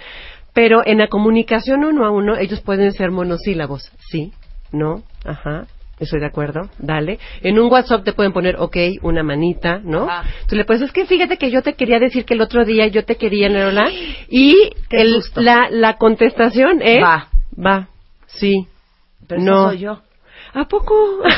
pero 0.53 0.81
en 0.85 0.99
la 0.99 1.07
comunicación 1.09 1.83
uno 1.83 2.05
a 2.05 2.09
uno 2.09 2.37
ellos 2.37 2.61
pueden 2.61 2.93
ser 2.93 3.11
monosílabos, 3.11 3.91
sí, 4.09 4.31
no, 4.71 5.03
ajá. 5.25 5.67
Estoy 5.99 6.21
de 6.21 6.27
acuerdo, 6.27 6.69
dale. 6.77 7.19
En 7.41 7.59
un 7.59 7.69
WhatsApp 7.69 8.05
te 8.05 8.13
pueden 8.13 8.31
poner, 8.31 8.55
ok, 8.57 8.77
una 9.01 9.21
manita, 9.21 9.81
¿no? 9.83 10.09
Ajá. 10.09 10.23
Tú 10.47 10.55
le 10.55 10.63
puedes, 10.63 10.81
es 10.83 10.93
que 10.93 11.05
fíjate 11.05 11.35
que 11.35 11.51
yo 11.51 11.61
te 11.61 11.73
quería 11.73 11.99
decir 11.99 12.23
que 12.23 12.35
el 12.35 12.39
otro 12.39 12.63
día 12.63 12.87
yo 12.87 13.03
te 13.03 13.17
quería. 13.17 13.49
¿no? 13.49 13.83
Y 14.29 14.55
el, 14.91 15.21
la, 15.35 15.67
la 15.69 15.97
contestación 15.97 16.81
es, 16.81 17.03
Va. 17.03 17.27
va, 17.53 17.89
sí, 18.27 18.65
Pero 19.27 19.41
no. 19.41 19.51
eso 19.51 19.69
soy 19.71 19.79
yo. 19.79 19.99
¿A 20.53 20.65
poco? 20.65 20.95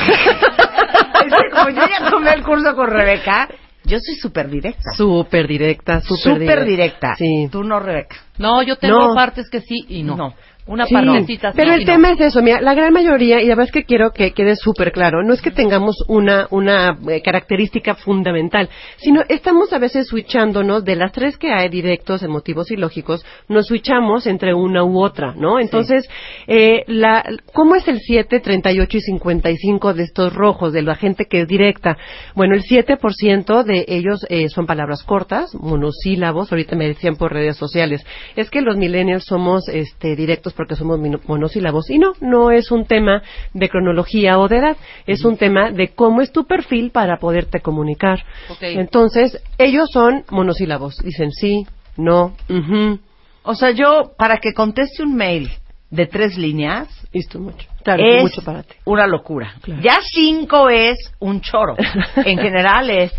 Es 1.24 1.32
que 1.32 1.50
como 1.50 1.68
yo 1.70 1.86
ya 1.86 2.10
tomé 2.10 2.32
el 2.34 2.42
curso 2.42 2.74
con 2.74 2.88
Rebeca, 2.88 3.48
yo 3.84 3.98
soy 4.00 4.16
súper 4.16 4.48
directa. 4.48 4.90
Súper 4.96 5.46
directa, 5.46 6.00
súper 6.00 6.38
Súper 6.40 6.64
directa. 6.64 7.14
Sí. 7.16 7.48
Tú 7.50 7.62
no, 7.62 7.78
Rebeca. 7.80 8.16
No, 8.38 8.62
yo 8.62 8.76
tengo 8.76 8.98
No. 9.08 9.14
partes 9.14 9.48
que 9.50 9.60
sí 9.60 9.84
y 9.88 10.02
no. 10.02 10.16
No. 10.16 10.34
Una 10.64 10.86
Sí, 10.86 10.94
partecita 10.94 11.52
pero 11.56 11.74
el 11.74 11.84
tema 11.84 12.12
es 12.12 12.20
eso, 12.20 12.40
mira, 12.40 12.60
la 12.60 12.74
gran 12.74 12.92
mayoría, 12.92 13.42
y 13.42 13.46
además 13.46 13.72
que 13.72 13.82
quiero 13.82 14.12
que 14.12 14.30
quede 14.30 14.54
súper 14.54 14.92
claro, 14.92 15.24
no 15.24 15.34
es 15.34 15.42
que 15.42 15.50
tengamos 15.50 15.96
una, 16.06 16.46
una 16.50 16.96
eh, 17.08 17.20
característica 17.20 17.96
fundamental, 17.96 18.68
sino 18.98 19.22
estamos 19.28 19.72
a 19.72 19.78
veces 19.78 20.06
switchándonos 20.06 20.84
de 20.84 20.94
las 20.94 21.10
tres 21.10 21.36
que 21.36 21.52
hay, 21.52 21.68
directos, 21.68 22.22
emotivos 22.22 22.70
y 22.70 22.76
lógicos, 22.76 23.24
nos 23.48 23.66
switchamos 23.66 24.28
entre 24.28 24.54
una 24.54 24.84
u 24.84 25.02
otra, 25.02 25.34
¿no? 25.36 25.58
Entonces, 25.58 26.08
eh, 26.46 26.84
la, 26.86 27.24
¿cómo 27.52 27.74
es 27.74 27.88
el 27.88 27.98
7, 27.98 28.38
38 28.38 28.96
y 28.96 29.00
55 29.00 29.94
de 29.94 30.04
estos 30.04 30.32
rojos, 30.32 30.72
de 30.72 30.82
la 30.82 30.94
gente 30.94 31.24
que 31.24 31.40
es 31.40 31.48
directa? 31.48 31.96
Bueno, 32.36 32.54
el 32.54 32.62
7% 32.62 33.64
de 33.64 33.84
ellos 33.88 34.24
eh, 34.28 34.48
son 34.48 34.66
palabras 34.66 35.02
cortas, 35.02 35.52
monosílabos, 35.56 36.52
ahorita 36.52 36.76
me 36.76 36.86
decían 36.86 37.16
por 37.16 37.32
redes 37.32 37.56
sociales, 37.56 38.06
es 38.36 38.48
que 38.48 38.60
los 38.60 38.76
millennials 38.76 39.24
somos 39.24 39.68
este, 39.68 40.14
directos 40.14 40.51
porque 40.52 40.76
somos 40.76 40.98
monosílabos. 41.26 41.90
Y 41.90 41.98
no, 41.98 42.12
no 42.20 42.50
es 42.50 42.70
un 42.70 42.84
tema 42.86 43.22
de 43.52 43.68
cronología 43.68 44.38
o 44.38 44.48
de 44.48 44.58
edad, 44.58 44.76
es 45.06 45.24
un 45.24 45.36
tema 45.36 45.70
de 45.70 45.88
cómo 45.94 46.20
es 46.20 46.32
tu 46.32 46.46
perfil 46.46 46.90
para 46.90 47.18
poderte 47.18 47.60
comunicar. 47.60 48.24
Entonces, 48.60 49.42
ellos 49.58 49.88
son 49.92 50.24
monosílabos, 50.30 50.96
dicen 51.02 51.30
sí, 51.30 51.66
no, 51.96 52.34
ujú, 52.48 52.98
O 53.42 53.54
sea, 53.54 53.70
yo, 53.72 54.12
para 54.16 54.38
que 54.38 54.54
conteste 54.54 55.02
un 55.02 55.14
mail 55.14 55.50
de 55.90 56.06
tres 56.06 56.38
líneas, 56.38 56.88
listo, 57.12 57.38
mucho. 57.38 57.68
Claro, 57.84 58.02
es 58.04 58.22
mucho 58.22 58.42
para 58.42 58.62
ti. 58.62 58.74
una 58.86 59.06
locura. 59.06 59.54
Claro. 59.60 59.82
Ya 59.82 59.98
cinco 60.00 60.68
es 60.70 60.96
un 61.18 61.40
choro. 61.40 61.76
en 62.16 62.38
general 62.38 62.88
es, 62.88 63.12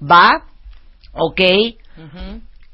va, 0.00 0.42
ok, 1.12 1.40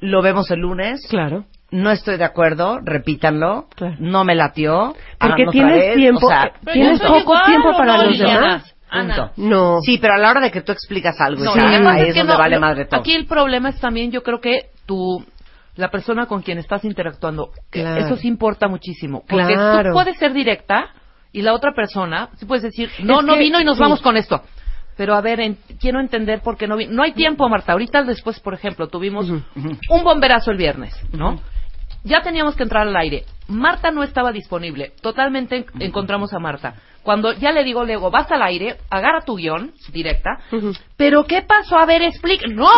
lo 0.00 0.22
vemos 0.22 0.50
el 0.50 0.60
lunes, 0.60 1.06
Claro. 1.08 1.44
No 1.72 1.90
estoy 1.90 2.16
de 2.18 2.24
acuerdo, 2.24 2.78
repítanlo, 2.84 3.66
Claro. 3.74 3.96
no 3.98 4.24
me 4.24 4.34
latió, 4.36 4.94
Porque 5.18 5.42
otra 5.42 5.52
tienes 5.52 5.74
vez, 5.74 5.94
tiempo, 5.96 6.26
o 6.26 6.28
sea, 6.30 6.44
eh, 6.44 6.52
tienes 6.72 7.00
poco 7.00 7.18
igual, 7.20 7.44
tiempo 7.46 7.68
¿o 7.70 7.76
para 7.76 7.96
no, 7.96 8.04
los 8.04 8.18
demás. 8.18 8.74
Ana. 8.94 9.32
No. 9.36 9.80
Sí, 9.80 9.96
pero 9.98 10.14
a 10.14 10.18
la 10.18 10.30
hora 10.30 10.40
de 10.42 10.50
que 10.50 10.60
tú 10.60 10.70
explicas 10.70 11.18
algo, 11.18 11.42
No, 11.44 11.54
pasa 11.54 11.66
ahí 11.66 12.02
es 12.02 12.08
es 12.08 12.14
que 12.14 12.20
donde 12.20 12.32
no, 12.34 12.38
vale 12.38 12.58
madre 12.58 12.84
todo. 12.84 13.00
Aquí 13.00 13.14
el 13.14 13.26
problema 13.26 13.70
es 13.70 13.80
también, 13.80 14.10
yo 14.12 14.22
creo 14.22 14.38
que 14.40 14.66
tú, 14.84 15.24
la 15.76 15.90
persona 15.90 16.26
con 16.26 16.42
quien 16.42 16.58
estás 16.58 16.84
interactuando, 16.84 17.52
Claro. 17.70 18.04
eso 18.04 18.16
sí 18.16 18.28
importa 18.28 18.68
muchísimo. 18.68 19.24
Porque 19.26 19.54
Claro. 19.54 19.90
tú 19.90 19.94
puedes 19.94 20.18
ser 20.18 20.34
directa 20.34 20.90
y 21.32 21.40
la 21.40 21.54
otra 21.54 21.72
persona, 21.72 22.28
sí 22.36 22.44
puedes 22.44 22.62
decir, 22.64 22.90
no, 23.02 23.20
Es 23.20 23.26
no 23.26 23.32
que- 23.32 23.38
vino 23.38 23.58
y 23.60 23.64
nos 23.64 23.78
sí. 23.78 23.82
vamos 23.82 24.02
con 24.02 24.18
esto. 24.18 24.42
Pero 24.94 25.14
a 25.14 25.22
ver, 25.22 25.40
en- 25.40 25.56
quiero 25.80 25.98
entender 25.98 26.42
por 26.42 26.58
qué 26.58 26.66
no 26.68 26.76
vino. 26.76 26.92
No 26.92 27.02
hay 27.02 27.12
tiempo, 27.12 27.48
Marta. 27.48 27.72
Ahorita 27.72 28.02
después, 28.02 28.40
por 28.40 28.52
ejemplo, 28.52 28.88
tuvimos 28.88 29.26
un 29.30 30.04
bomberazo 30.04 30.50
el 30.50 30.58
viernes, 30.58 30.94
¿no? 31.14 31.40
Ya 32.04 32.22
teníamos 32.22 32.56
que 32.56 32.62
entrar 32.64 32.86
al 32.86 32.96
aire. 32.96 33.24
Marta 33.48 33.90
no 33.90 34.02
estaba 34.02 34.32
disponible. 34.32 34.92
Totalmente 35.00 35.56
en- 35.56 35.66
encontramos 35.80 36.32
a 36.32 36.38
Marta. 36.38 36.74
Cuando 37.02 37.32
ya 37.32 37.52
le 37.52 37.64
digo, 37.64 37.84
le 37.84 37.94
digo, 37.94 38.10
vas 38.10 38.30
al 38.30 38.42
aire, 38.42 38.76
agarra 38.90 39.22
tu 39.22 39.36
guion 39.36 39.72
directa, 39.92 40.38
pero 40.96 41.24
¿qué 41.24 41.42
pasó? 41.42 41.76
A 41.78 41.86
ver, 41.86 42.02
explica. 42.02 42.46
¡No! 42.48 42.68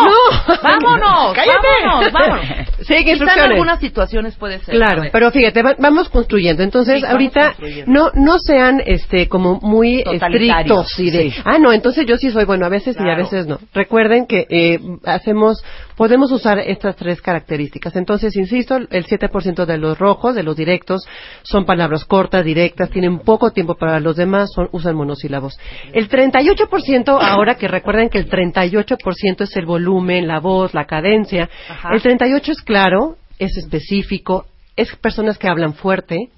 ¡Vámonos! 0.63 1.33
¡Cállate! 1.35 1.67
¡Vámonos! 1.85 2.11
¡Vámonos! 2.11 2.45
Sigue 2.81 3.13
Quizá 3.13 3.33
en 3.33 3.51
algunas 3.51 3.79
situaciones 3.79 4.35
puede 4.35 4.59
ser. 4.59 4.75
Claro, 4.75 5.03
pero 5.11 5.31
fíjate, 5.31 5.61
va- 5.63 5.75
vamos 5.79 6.09
construyendo. 6.09 6.63
Entonces, 6.63 6.99
Sí, 7.01 7.05
ahorita 7.05 7.45
construyendo. 7.53 7.91
no 7.91 8.11
no 8.13 8.39
sean 8.39 8.81
este 8.85 9.27
como 9.27 9.59
muy 9.61 10.01
estrictos 10.05 10.99
y 10.99 11.09
de, 11.11 11.31
sí. 11.31 11.41
ah, 11.45 11.57
no, 11.57 11.71
entonces 11.71 12.05
yo 12.07 12.17
sí 12.17 12.31
soy 12.31 12.45
bueno 12.45 12.65
a 12.65 12.69
veces 12.69 12.95
y 12.99 13.09
a 13.09 13.15
veces 13.15 13.47
no. 13.47 13.59
Recuerden 13.73 14.25
que 14.27 14.45
eh, 14.49 14.79
hacemos 15.05 15.63
podemos 15.95 16.31
usar 16.31 16.59
estas 16.59 16.95
tres 16.97 17.21
características. 17.21 17.95
Entonces, 17.95 18.35
insisto, 18.35 18.75
el 18.75 19.05
7% 19.05 19.65
de 19.65 19.77
los 19.77 19.97
rojos, 19.97 20.35
de 20.35 20.43
los 20.43 20.55
directos, 20.57 21.01
son 21.43 21.65
palabras 21.65 22.03
cortas, 22.03 22.43
directas, 22.43 22.89
tienen 22.89 23.19
poco 23.19 23.51
tiempo 23.51 23.75
para 23.75 23.99
los 24.01 24.14
demás, 24.15 24.49
son 24.53 24.69
usan 24.71 24.95
monosílabos. 24.95 25.57
El 25.93 26.09
38%, 26.09 27.17
ahora 27.21 27.55
que 27.55 27.67
recuerden 27.67 28.09
que 28.09 28.17
el 28.17 28.29
38% 28.29 29.41
es 29.41 29.55
el 29.55 29.65
volumen, 29.65 30.27
la 30.27 30.39
voz, 30.39 30.73
la 30.73 30.85
cadencia, 30.85 31.49
Ajá. 31.69 31.89
el 31.93 32.01
38 32.01 32.51
es 32.51 32.61
claro, 32.61 33.17
es 33.39 33.57
específico, 33.57 34.45
es 34.75 34.95
personas 34.95 35.37
que 35.37 35.47
hablan 35.47 35.73
fuerte, 35.73 36.29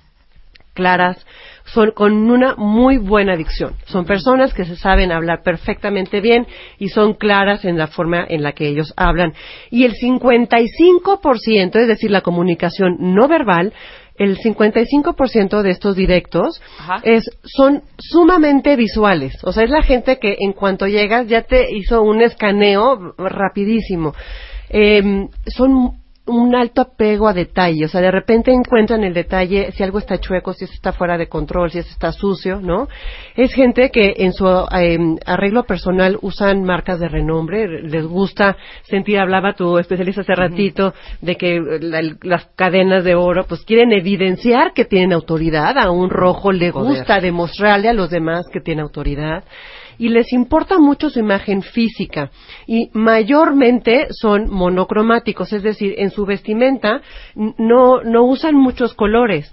claras, 0.73 1.25
son 1.65 1.91
con 1.91 2.13
una 2.29 2.55
muy 2.55 2.97
buena 2.97 3.35
dicción. 3.35 3.73
Son 3.85 4.05
personas 4.05 4.53
que 4.53 4.63
se 4.63 4.75
saben 4.75 5.11
hablar 5.11 5.41
perfectamente 5.43 6.21
bien 6.21 6.45
y 6.77 6.89
son 6.89 7.15
claras 7.15 7.65
en 7.65 7.77
la 7.77 7.87
forma 7.87 8.25
en 8.29 8.43
la 8.43 8.53
que 8.53 8.67
ellos 8.67 8.93
hablan. 8.95 9.33
Y 9.71 9.83
el 9.85 9.93
55%, 9.93 11.75
es 11.75 11.87
decir, 11.87 12.11
la 12.11 12.21
comunicación 12.21 12.95
no 12.99 13.27
verbal, 13.27 13.73
el 14.17 14.37
55% 14.37 15.61
de 15.61 15.69
estos 15.69 15.95
directos 15.95 16.61
Ajá. 16.79 17.01
es, 17.03 17.29
son 17.43 17.83
sumamente 17.97 18.75
visuales. 18.75 19.37
O 19.43 19.51
sea, 19.51 19.63
es 19.63 19.69
la 19.69 19.83
gente 19.83 20.19
que 20.19 20.35
en 20.39 20.53
cuanto 20.53 20.87
llegas 20.87 21.27
ya 21.27 21.43
te 21.43 21.71
hizo 21.71 22.01
un 22.01 22.21
escaneo 22.21 23.13
rapidísimo. 23.17 24.13
Eh, 24.69 25.27
son 25.45 25.96
un 26.27 26.55
alto 26.55 26.81
apego 26.81 27.27
a 27.27 27.33
detalle, 27.33 27.85
o 27.85 27.87
sea, 27.87 28.01
de 28.01 28.11
repente 28.11 28.51
encuentran 28.51 29.03
el 29.03 29.13
detalle, 29.13 29.71
si 29.71 29.81
algo 29.83 29.99
está 29.99 30.19
chueco, 30.19 30.53
si 30.53 30.65
eso 30.65 30.73
está 30.73 30.91
fuera 30.93 31.17
de 31.17 31.27
control, 31.27 31.71
si 31.71 31.79
eso 31.79 31.89
está 31.89 32.11
sucio, 32.11 32.59
¿no? 32.61 32.87
Es 33.35 33.53
gente 33.53 33.89
que 33.91 34.13
en 34.17 34.33
su 34.33 34.45
eh, 34.47 34.97
arreglo 35.25 35.63
personal 35.63 36.17
usan 36.21 36.63
marcas 36.63 36.99
de 36.99 37.07
renombre, 37.07 37.81
les 37.83 38.05
gusta 38.05 38.57
sentir, 38.83 39.19
hablaba 39.19 39.53
tu 39.53 39.77
especialista 39.77 40.21
hace 40.21 40.35
ratito, 40.35 40.93
de 41.21 41.35
que 41.35 41.59
la- 41.81 42.15
las 42.21 42.45
cadenas 42.55 43.03
de 43.03 43.15
oro, 43.15 43.45
pues 43.47 43.61
quieren 43.65 43.91
evidenciar 43.93 44.73
que 44.73 44.85
tienen 44.85 45.13
autoridad, 45.13 45.77
a 45.77 45.89
un 45.91 46.09
rojo 46.09 46.51
le 46.51 46.71
gusta 46.71 47.19
demostrarle 47.19 47.89
a 47.89 47.93
los 47.93 48.09
demás 48.09 48.45
que 48.51 48.59
tiene 48.61 48.81
autoridad 48.81 49.43
y 49.97 50.09
les 50.09 50.31
importa 50.33 50.79
mucho 50.79 51.09
su 51.09 51.19
imagen 51.19 51.61
física 51.61 52.31
y 52.65 52.89
mayormente 52.93 54.07
son 54.11 54.49
monocromáticos, 54.49 55.53
es 55.53 55.63
decir, 55.63 55.95
en 55.97 56.11
su 56.11 56.25
vestimenta 56.25 57.01
no, 57.35 58.01
no 58.03 58.23
usan 58.23 58.55
muchos 58.55 58.93
colores. 58.93 59.51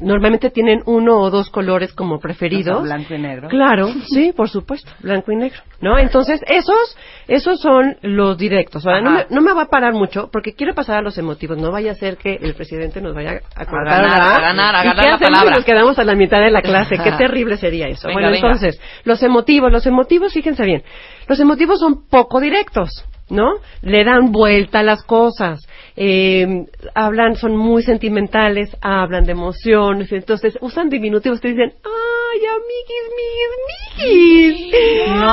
Normalmente 0.00 0.50
tienen 0.50 0.82
uno 0.86 1.18
o 1.18 1.30
dos 1.30 1.50
colores 1.50 1.92
como 1.92 2.18
preferidos. 2.20 2.82
Blanco 2.82 3.14
y 3.14 3.18
negro. 3.18 3.48
Claro, 3.48 3.88
sí, 4.08 4.32
por 4.34 4.48
supuesto, 4.48 4.90
blanco 5.00 5.30
y 5.32 5.36
negro, 5.36 5.60
¿no? 5.80 5.98
Entonces, 5.98 6.40
esos, 6.48 6.96
esos 7.28 7.60
son 7.60 7.96
los 8.02 8.38
directos. 8.38 8.86
Ahora, 8.86 9.00
no 9.00 9.10
me, 9.10 9.26
no 9.30 9.40
me 9.42 9.52
va 9.52 9.62
a 9.62 9.66
parar 9.66 9.92
mucho 9.92 10.28
porque 10.32 10.54
quiero 10.54 10.74
pasar 10.74 10.96
a 10.98 11.02
los 11.02 11.18
emotivos. 11.18 11.58
No 11.58 11.70
vaya 11.70 11.92
a 11.92 11.94
ser 11.94 12.16
que 12.16 12.34
el 12.40 12.54
presidente 12.54 13.00
nos 13.00 13.14
vaya 13.14 13.40
a 13.54 13.66
cortar 13.66 14.02
ganar, 14.02 14.18
la- 14.18 14.36
a 14.36 14.40
ganar, 14.40 14.76
a 14.76 14.80
¿Y 14.84 14.88
ganar 14.88 15.04
qué 15.04 15.10
la 15.10 15.18
palabra. 15.18 15.50
si 15.52 15.56
nos 15.56 15.64
quedamos 15.64 15.98
a 15.98 16.04
la 16.04 16.14
mitad 16.14 16.40
de 16.40 16.50
la 16.50 16.62
clase. 16.62 16.96
Qué 16.96 17.12
terrible 17.18 17.56
sería 17.58 17.86
eso. 17.88 18.08
Venga, 18.08 18.20
bueno, 18.20 18.30
venga. 18.32 18.46
entonces, 18.48 18.80
los 19.04 19.22
emotivos, 19.22 19.70
los 19.70 19.86
emotivos, 19.86 20.32
fíjense 20.32 20.64
bien, 20.64 20.82
los 21.28 21.38
emotivos 21.40 21.78
son 21.78 22.06
poco 22.08 22.40
directos, 22.40 23.04
¿no? 23.28 23.54
Le 23.82 24.02
dan 24.04 24.32
vuelta 24.32 24.80
a 24.80 24.82
las 24.82 25.02
cosas, 25.04 25.60
eh, 25.96 26.66
hablan, 26.94 27.36
son 27.36 27.56
muy 27.56 27.82
sentimentales, 27.82 28.70
hablan 28.80 29.24
de 29.24 29.32
emociones, 29.32 30.12
entonces 30.12 30.56
usan 30.60 30.88
diminutivos 30.88 31.40
que 31.40 31.48
dicen, 31.48 31.72
¡ay, 31.84 32.40
amiguis, 32.46 33.06
miguis, 33.16 34.64
miguis! 34.68 35.08
no, 35.08 35.30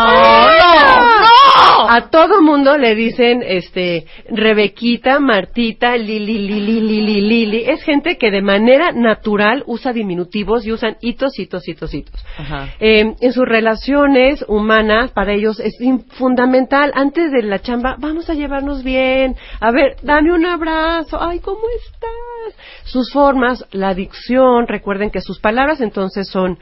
A 1.90 2.10
todo 2.12 2.42
mundo 2.42 2.78
le 2.78 2.96
dicen, 2.96 3.44
este, 3.46 4.06
Rebequita, 4.30 5.20
Martita, 5.20 5.96
Lili, 5.96 6.40
Lili, 6.40 6.82
Lili, 6.82 7.22
Lili. 7.22 7.64
Es 7.68 7.84
gente 7.84 8.18
que 8.18 8.32
de 8.32 8.42
manera 8.42 8.92
natural 8.92 9.64
usa 9.68 9.94
diminutivos 9.94 10.66
y 10.66 10.72
usan 10.72 10.98
hitos, 11.02 11.38
hitos, 11.40 11.68
hitos, 11.68 11.94
hitos. 11.94 12.26
Ajá. 12.38 12.74
Eh, 12.80 13.14
en 13.20 13.34
sus 13.34 13.46
relaciones 13.48 14.44
humanas, 14.48 15.12
para 15.12 15.34
ellos 15.34 15.60
es 15.60 15.78
fundamental, 16.18 16.92
antes 16.96 17.32
de 17.32 17.44
la 17.44 17.60
chamba, 17.60 17.96
vamos 18.00 18.30
a 18.30 18.34
llevarnos 18.34 18.84
bien, 18.84 19.36
a 19.60 19.72
ver, 19.72 19.98
dame 20.02 20.34
un 20.34 20.46
abrazo, 20.48 21.18
ay, 21.22 21.40
¿cómo 21.40 21.62
estás? 21.86 22.56
Sus 22.86 23.12
formas, 23.12 23.66
la 23.72 23.94
dicción, 23.94 24.68
recuerden 24.68 25.12
que 25.12 25.22
sus 25.22 25.40
palabras 25.40 25.82
entonces 25.82 26.28
son 26.30 26.60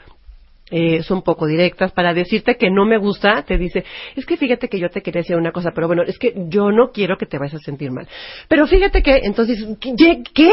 eh, 0.72 1.04
son 1.04 1.22
poco 1.22 1.46
directas 1.46 1.92
para 1.92 2.14
decirte 2.14 2.58
que 2.58 2.72
no 2.72 2.86
me 2.86 2.98
gusta, 2.98 3.44
te 3.44 3.58
dice, 3.58 3.86
es 4.16 4.26
que 4.26 4.36
fíjate 4.36 4.68
que 4.68 4.80
yo 4.80 4.90
te 4.90 5.02
quería 5.02 5.22
decir 5.22 5.36
una 5.36 5.52
cosa, 5.52 5.70
pero 5.76 5.86
bueno, 5.88 6.02
es 6.04 6.18
que 6.18 6.34
yo 6.48 6.72
no 6.72 6.92
quiero 6.92 7.18
que 7.18 7.26
te 7.28 7.38
vayas 7.38 7.56
a 7.56 7.60
sentir 7.60 7.92
mal. 7.92 8.08
Pero 8.48 8.66
fíjate 8.66 9.04
que, 9.04 9.16
entonces, 9.24 9.64
¿qué? 9.80 9.94
¿Qué, 10.34 10.52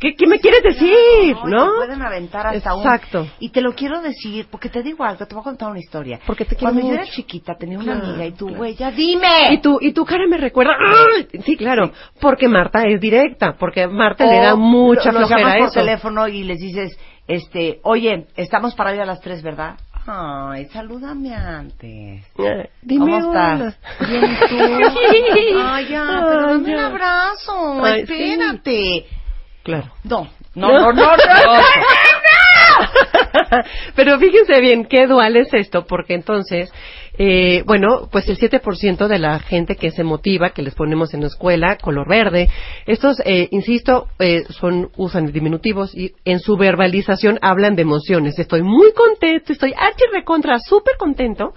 ¿Qué, 0.00 0.14
qué 0.16 0.26
me 0.26 0.40
quieres 0.40 0.62
decir? 0.62 1.36
No, 1.44 1.48
¿No? 1.48 1.70
te 1.70 1.76
pueden 1.86 2.02
aventar 2.02 2.46
hasta 2.48 2.70
Exacto. 2.74 3.22
un... 3.22 3.30
Y 3.38 3.50
te 3.50 3.60
lo 3.60 3.74
quiero 3.74 4.00
decir, 4.02 4.46
porque 4.50 4.68
te 4.68 4.82
digo 4.82 5.04
algo, 5.04 5.24
te 5.26 5.34
voy 5.34 5.42
a 5.42 5.44
contar 5.44 5.70
una 5.70 5.78
historia. 5.78 6.18
Porque 6.26 6.44
te 6.44 6.56
quiero 6.56 6.72
Cuando 6.72 6.88
yo 6.90 6.94
era 6.94 7.04
chiquita 7.04 7.54
tenía 7.56 7.78
una 7.78 7.92
Claro, 7.94 8.06
amiga 8.08 8.26
y 8.26 8.32
tú, 8.32 8.46
claro. 8.46 8.58
güey, 8.58 8.74
ya 8.74 8.90
dime. 8.90 9.52
Y 9.52 9.58
tu, 9.60 9.78
y 9.80 9.92
tu 9.92 10.04
cara 10.04 10.26
me 10.28 10.36
recuerda, 10.36 10.72
¡ay! 10.78 11.28
sí, 11.44 11.56
claro, 11.56 11.92
porque 12.20 12.48
Marta 12.48 12.82
es 12.88 13.00
directa, 13.00 13.54
porque 13.58 13.86
Marta 13.86 14.26
le 14.26 14.38
da 14.40 14.56
mucha 14.56 15.12
lo- 15.12 15.18
flojera 15.20 15.38
llamas 15.38 15.58
por 15.58 15.68
eso. 15.68 15.80
teléfono 15.80 16.28
y 16.28 16.42
les 16.42 16.58
dices, 16.58 16.98
este, 17.26 17.80
oye, 17.82 18.26
estamos 18.36 18.74
para 18.74 18.94
ir 18.94 19.00
a 19.00 19.06
las 19.06 19.20
tres, 19.20 19.42
¿verdad? 19.42 19.76
Ay, 20.06 20.66
salúdame 20.66 21.34
antes. 21.34 22.22
Dime 22.82 23.00
¿Cómo 23.00 23.18
estás? 23.18 23.78
Bien, 24.06 24.24
¿y 24.24 24.36
tú? 24.48 24.58
Ay, 25.64 25.88
ya, 25.88 26.04
pero 26.28 26.46
dame 26.48 26.74
un 26.74 26.80
abrazo, 26.80 27.84
Ay, 27.84 28.06
sí. 28.06 28.12
espérate. 28.12 29.06
Claro. 29.62 29.90
No, 30.04 30.28
no, 30.54 30.68
no, 30.68 30.92
no, 30.92 30.92
no, 30.92 31.16
no. 31.16 31.62
Pero 33.96 34.18
fíjense 34.18 34.60
bien 34.60 34.84
qué 34.86 35.06
dual 35.06 35.36
es 35.36 35.52
esto, 35.52 35.86
porque 35.86 36.14
entonces, 36.14 36.72
eh, 37.18 37.62
bueno, 37.66 38.08
pues 38.10 38.28
el 38.28 38.38
7% 38.38 39.06
de 39.06 39.18
la 39.18 39.38
gente 39.38 39.76
que 39.76 39.90
se 39.90 40.04
motiva, 40.04 40.50
que 40.50 40.62
les 40.62 40.74
ponemos 40.74 41.14
en 41.14 41.20
la 41.20 41.28
escuela, 41.28 41.78
color 41.78 42.08
verde, 42.08 42.48
estos, 42.86 43.20
eh, 43.24 43.48
insisto, 43.50 44.08
eh, 44.18 44.44
son 44.48 44.90
usan 44.96 45.32
diminutivos 45.32 45.94
y 45.94 46.12
en 46.24 46.40
su 46.40 46.56
verbalización 46.56 47.38
hablan 47.42 47.76
de 47.76 47.82
emociones. 47.82 48.38
Estoy 48.38 48.62
muy 48.62 48.92
contento, 48.92 49.52
estoy 49.52 49.72
archi 49.76 50.04
recontra, 50.12 50.58
súper 50.58 50.96
contento, 50.98 51.52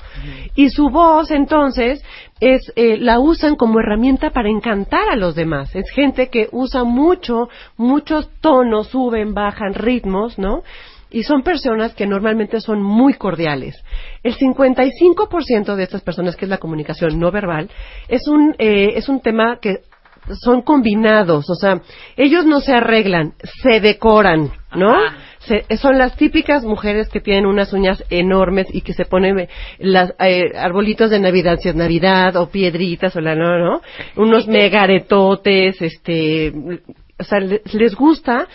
y 0.56 0.70
su 0.70 0.90
voz 0.90 1.32
entonces 1.32 2.04
es 2.40 2.72
eh, 2.76 2.98
la 2.98 3.20
usan 3.20 3.56
como 3.56 3.80
herramienta 3.80 4.30
para 4.30 4.50
encantar 4.50 5.10
a 5.10 5.16
los 5.16 5.36
demás. 5.36 5.76
Es 5.76 5.90
gente 5.92 6.30
que 6.30 6.50
usa 6.52 6.84
mucho, 6.84 7.50
muchos 7.78 8.30
tonos, 8.42 8.88
suben, 8.88 9.34
bajan 9.34 9.74
ritmos, 9.74 10.38
¿no? 10.38 10.64
Y 11.10 11.24
son 11.24 11.42
personas 11.44 11.94
que 11.96 12.06
normalmente 12.06 12.60
son 12.60 12.82
muy 12.82 13.14
cordiales. 13.14 13.76
El 14.24 14.36
55% 14.38 15.76
de 15.76 15.84
estas 15.84 16.02
personas, 16.02 16.36
que 16.36 16.46
es 16.46 16.50
la 16.50 16.58
comunicación 16.58 17.20
no 17.20 17.32
verbal, 17.32 17.70
es 18.08 18.28
un, 18.28 18.56
eh, 18.60 18.94
es 18.96 19.08
un 19.10 19.22
tema 19.22 19.60
que 19.62 19.80
son 20.44 20.62
combinados, 20.62 21.50
o 21.50 21.56
sea, 21.56 21.80
ellos 22.18 22.46
no 22.46 22.60
se 22.60 22.74
arreglan, 22.74 23.36
se 23.64 23.80
decoran, 23.80 24.52
¿no? 24.76 24.94
Se- 25.40 25.64
son 25.78 25.98
las 25.98 26.18
típicas 26.18 26.66
mujeres 26.66 27.08
que 27.08 27.22
tienen 27.22 27.46
unas 27.46 27.72
uñas 27.72 28.04
enormes 28.10 28.68
y 28.74 28.82
que 28.82 28.92
se 28.94 29.06
ponen 29.06 29.40
eh, 29.40 29.50
las 29.80 30.14
eh, 30.20 30.52
arbolitos 30.58 31.12
de 31.12 31.22
Navidad, 31.22 31.60
si 31.62 31.70
es 31.70 31.76
Navidad, 31.76 32.36
o 32.36 32.50
piedritas, 32.50 33.16
o 33.16 33.22
la 33.22 33.36
no, 33.36 33.58
no, 33.58 33.82
unos 34.18 34.48
megaretotes, 34.50 35.82
este, 35.82 36.52
o 37.18 37.24
sea, 37.24 37.40
le- 37.40 37.62
les 37.72 37.96
gusta 37.96 38.48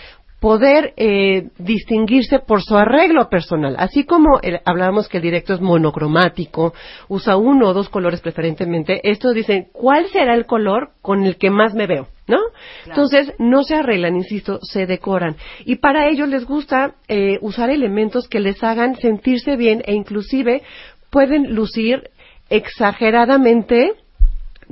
poder 0.42 0.92
eh, 0.96 1.50
distinguirse 1.58 2.40
por 2.40 2.62
su 2.62 2.76
arreglo 2.76 3.28
personal. 3.28 3.76
Así 3.78 4.02
como 4.02 4.40
el- 4.42 4.58
hablábamos 4.64 5.08
que 5.08 5.18
el 5.18 5.22
directo 5.22 5.54
es 5.54 5.60
monocromático, 5.60 6.74
usa 7.08 7.36
uno 7.36 7.68
o 7.68 7.72
dos 7.72 7.88
colores 7.88 8.20
preferentemente, 8.20 9.00
estos 9.08 9.34
dicen, 9.34 9.68
¿cuál 9.72 10.08
será 10.08 10.34
el 10.34 10.44
color 10.46 10.90
con 11.00 11.22
el 11.22 11.36
que 11.36 11.50
más 11.50 11.74
me 11.74 11.86
veo? 11.86 12.08
¿No? 12.26 12.38
Entonces, 12.86 13.32
no 13.38 13.62
se 13.62 13.76
arreglan, 13.76 14.16
insisto, 14.16 14.58
se 14.62 14.86
decoran. 14.86 15.36
Y 15.64 15.76
para 15.76 16.08
ellos 16.08 16.28
les 16.28 16.44
gusta 16.44 16.94
eh, 17.06 17.38
usar 17.40 17.70
elementos 17.70 18.28
que 18.28 18.40
les 18.40 18.62
hagan 18.64 18.96
sentirse 18.96 19.56
bien 19.56 19.82
e 19.86 19.94
inclusive 19.94 20.62
pueden 21.10 21.54
lucir 21.54 22.10
exageradamente 22.50 23.92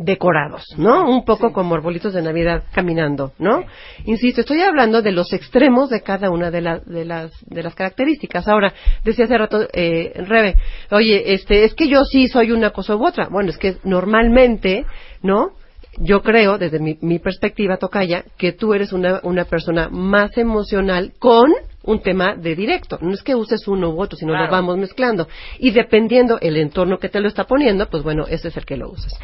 decorados, 0.01 0.65
¿no? 0.79 1.09
Un 1.09 1.25
poco 1.25 1.53
como 1.53 1.75
arbolitos 1.75 2.15
de 2.15 2.23
Navidad 2.23 2.65
caminando, 2.73 3.33
¿no? 3.39 3.65
Insisto, 4.07 4.41
estoy 4.41 4.63
hablando 4.63 5.03
de 5.03 5.13
los 5.13 5.33
extremos 5.35 5.91
de 5.91 6.01
cada 6.01 6.31
una 6.31 6.51
de, 6.51 6.81
de, 6.87 7.05
las, 7.05 7.33
de 7.45 7.63
las 7.63 7.75
características. 7.75 8.49
Ahora, 8.49 8.73
decía 9.05 9.27
hace 9.27 9.37
rato, 9.37 9.69
eh, 9.75 10.13
Rebe, 10.27 10.57
oye, 10.91 11.35
este, 11.35 11.65
es 11.65 11.75
que 11.75 11.89
yo 11.89 12.05
sí 12.05 12.29
soy 12.29 12.51
una 12.51 12.71
cosa 12.71 12.97
u 12.97 13.07
otra. 13.07 13.29
Bueno, 13.29 13.51
es 13.51 13.59
que 13.59 13.77
normalmente, 13.85 14.87
¿no? 15.23 15.51
Yo 15.99 16.23
creo, 16.23 16.59
desde 16.59 16.79
mi, 16.79 16.99
mi, 17.01 17.19
perspectiva, 17.19 17.77
Tocaya, 17.77 18.25
que 18.39 18.53
tú 18.53 18.75
eres 18.75 18.93
una, 18.93 19.21
una 19.23 19.45
persona 19.45 19.89
más 19.91 20.37
emocional 20.39 21.13
con 21.19 21.53
un 21.83 22.01
tema 22.01 22.37
de 22.37 22.55
directo. 22.55 22.99
No 23.01 23.13
es 23.13 23.23
que 23.23 23.35
uses 23.35 23.67
uno 23.67 23.91
u 23.91 24.01
otro, 24.01 24.17
sino 24.17 24.33
lo 24.33 24.51
vamos 24.51 24.77
mezclando. 24.77 25.29
Y 25.59 25.71
dependiendo 25.71 26.39
el 26.41 26.57
entorno 26.57 26.99
que 26.99 27.09
te 27.09 27.21
lo 27.21 27.29
está 27.29 27.45
poniendo, 27.45 27.89
pues 27.89 28.03
bueno, 28.03 28.27
ese 28.29 28.49
es 28.49 28.57
el 28.57 28.65
que 28.65 28.77
lo 28.77 28.91
usas. 28.91 29.19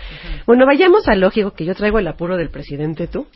Bueno, 0.47 0.65
vayamos 0.67 1.07
al 1.09 1.21
lógico, 1.21 1.53
que 1.53 1.65
yo 1.65 1.75
traigo 1.75 1.99
el 1.99 2.09
apuro 2.09 2.37
del 2.37 2.51
presidente 2.51 3.07
tú. 3.07 3.27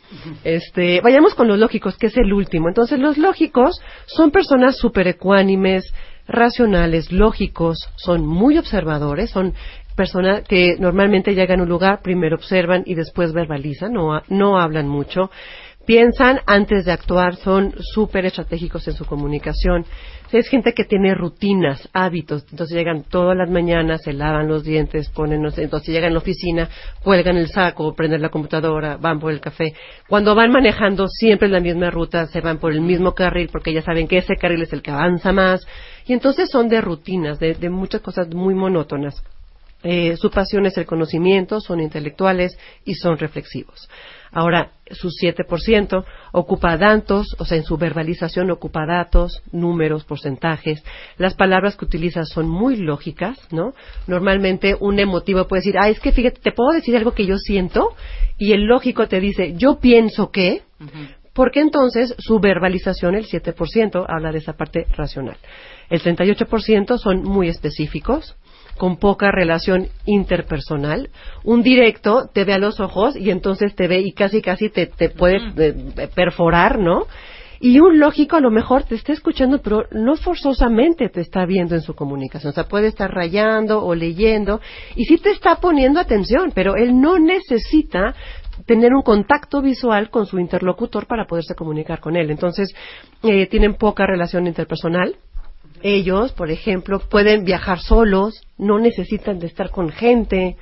Este, 0.43 1.01
vayamos 1.01 1.35
con 1.35 1.47
los 1.47 1.59
lógicos, 1.59 1.97
que 1.97 2.07
es 2.07 2.17
el 2.17 2.33
último. 2.33 2.67
Entonces, 2.67 2.99
los 2.99 3.17
lógicos 3.17 3.79
son 4.07 4.31
personas 4.31 4.77
súper 4.77 5.07
ecuánimes, 5.07 5.93
racionales, 6.27 7.11
lógicos, 7.11 7.77
son 7.95 8.25
muy 8.25 8.57
observadores, 8.57 9.29
son 9.31 9.53
personas 10.01 10.41
que 10.47 10.77
normalmente 10.79 11.35
llegan 11.35 11.59
a 11.59 11.63
un 11.63 11.69
lugar, 11.69 12.01
primero 12.01 12.35
observan 12.35 12.81
y 12.87 12.95
después 12.95 13.33
verbalizan, 13.33 13.93
no, 13.93 14.19
no 14.29 14.59
hablan 14.59 14.87
mucho 14.87 15.29
piensan 15.85 16.39
antes 16.45 16.85
de 16.85 16.91
actuar, 16.91 17.35
son 17.35 17.73
súper 17.93 18.25
estratégicos 18.25 18.87
en 18.87 18.93
su 18.93 19.05
comunicación. 19.05 19.85
Es 20.31 20.47
gente 20.47 20.73
que 20.73 20.85
tiene 20.85 21.13
rutinas, 21.13 21.89
hábitos, 21.91 22.45
entonces 22.49 22.77
llegan 22.77 23.03
todas 23.03 23.35
las 23.35 23.49
mañanas, 23.49 24.01
se 24.01 24.13
lavan 24.13 24.47
los 24.47 24.63
dientes, 24.63 25.09
ponen, 25.09 25.43
entonces 25.43 25.89
llegan 25.89 26.11
a 26.11 26.13
la 26.13 26.19
oficina, 26.19 26.69
cuelgan 27.03 27.35
el 27.35 27.49
saco, 27.49 27.93
prenden 27.93 28.21
la 28.21 28.29
computadora, 28.29 28.95
van 28.95 29.19
por 29.19 29.33
el 29.33 29.41
café. 29.41 29.73
Cuando 30.07 30.33
van 30.33 30.51
manejando 30.51 31.07
siempre 31.09 31.49
la 31.49 31.59
misma 31.59 31.89
ruta, 31.89 32.27
se 32.27 32.39
van 32.39 32.59
por 32.59 32.71
el 32.71 32.79
mismo 32.79 33.13
carril 33.13 33.49
porque 33.51 33.73
ya 33.73 33.81
saben 33.81 34.07
que 34.07 34.19
ese 34.19 34.35
carril 34.35 34.61
es 34.61 34.71
el 34.71 34.81
que 34.81 34.91
avanza 34.91 35.33
más. 35.33 35.67
Y 36.05 36.13
entonces 36.13 36.49
son 36.49 36.69
de 36.69 36.79
rutinas, 36.79 37.39
de, 37.39 37.69
muchas 37.69 38.01
cosas 38.01 38.29
muy 38.33 38.55
monótonas. 38.55 39.21
Eh, 39.83 40.15
su 40.17 40.29
pasión 40.29 40.65
es 40.65 40.77
el 40.77 40.85
conocimiento, 40.85 41.59
son 41.59 41.79
intelectuales 41.79 42.57
y 42.85 42.95
son 42.95 43.17
reflexivos. 43.17 43.89
Ahora, 44.33 44.71
su 44.91 45.09
7% 45.09 46.05
ocupa 46.31 46.77
datos, 46.77 47.35
o 47.37 47.45
sea, 47.45 47.57
en 47.57 47.63
su 47.63 47.77
verbalización 47.77 48.49
ocupa 48.49 48.85
datos, 48.85 49.41
números, 49.51 50.05
porcentajes. 50.05 50.83
Las 51.17 51.33
palabras 51.33 51.75
que 51.75 51.85
utiliza 51.85 52.23
son 52.23 52.47
muy 52.47 52.77
lógicas, 52.77 53.37
¿no? 53.51 53.73
Normalmente 54.07 54.75
un 54.79 54.99
emotivo 54.99 55.47
puede 55.47 55.61
decir, 55.61 55.77
ah, 55.77 55.89
es 55.89 55.99
que 55.99 56.13
fíjate, 56.13 56.39
te 56.39 56.53
puedo 56.53 56.71
decir 56.71 56.95
algo 56.95 57.13
que 57.13 57.25
yo 57.25 57.37
siento, 57.37 57.93
y 58.37 58.53
el 58.53 58.63
lógico 58.63 59.07
te 59.07 59.19
dice, 59.19 59.53
yo 59.57 59.79
pienso 59.79 60.31
que, 60.31 60.61
porque 61.33 61.59
entonces 61.59 62.15
su 62.17 62.39
verbalización, 62.39 63.15
el 63.15 63.25
7%, 63.25 64.05
habla 64.07 64.31
de 64.31 64.37
esa 64.37 64.53
parte 64.53 64.85
racional. 64.95 65.37
El 65.89 66.01
38% 66.01 66.97
son 66.97 67.23
muy 67.23 67.49
específicos, 67.49 68.37
con 68.77 68.97
poca 68.97 69.31
relación 69.31 69.87
interpersonal. 70.05 71.09
Un 71.43 71.61
directo 71.61 72.29
te 72.33 72.43
ve 72.43 72.53
a 72.53 72.59
los 72.59 72.79
ojos 72.79 73.15
y 73.15 73.29
entonces 73.29 73.75
te 73.75 73.87
ve 73.87 74.01
y 74.01 74.13
casi 74.13 74.41
casi 74.41 74.69
te, 74.69 74.87
te 74.87 75.09
puede 75.09 75.39
eh, 75.57 76.09
perforar, 76.15 76.79
¿no? 76.79 77.05
Y 77.63 77.79
un 77.79 77.99
lógico 77.99 78.37
a 78.37 78.39
lo 78.39 78.49
mejor 78.49 78.83
te 78.83 78.95
está 78.95 79.13
escuchando, 79.13 79.61
pero 79.61 79.83
no 79.91 80.15
forzosamente 80.15 81.09
te 81.09 81.21
está 81.21 81.45
viendo 81.45 81.75
en 81.75 81.81
su 81.81 81.93
comunicación. 81.93 82.49
O 82.49 82.53
sea, 82.53 82.67
puede 82.67 82.87
estar 82.87 83.11
rayando 83.11 83.85
o 83.85 83.93
leyendo 83.93 84.59
y 84.95 85.05
sí 85.05 85.17
te 85.19 85.29
está 85.29 85.57
poniendo 85.57 85.99
atención, 85.99 86.51
pero 86.55 86.75
él 86.75 86.99
no 86.99 87.19
necesita 87.19 88.15
tener 88.65 88.93
un 88.95 89.03
contacto 89.03 89.61
visual 89.61 90.09
con 90.09 90.25
su 90.25 90.39
interlocutor 90.39 91.05
para 91.05 91.25
poderse 91.25 91.53
comunicar 91.53 91.99
con 91.99 92.15
él. 92.15 92.31
Entonces, 92.31 92.73
eh, 93.21 93.45
tienen 93.45 93.75
poca 93.75 94.07
relación 94.07 94.47
interpersonal 94.47 95.15
ellos, 95.83 96.31
por 96.33 96.51
ejemplo, 96.51 96.99
pueden 96.99 97.43
viajar 97.43 97.79
solos, 97.79 98.41
no 98.57 98.79
necesitan 98.79 99.39
de 99.39 99.47
estar 99.47 99.71
con 99.71 99.89
gente. 99.89 100.57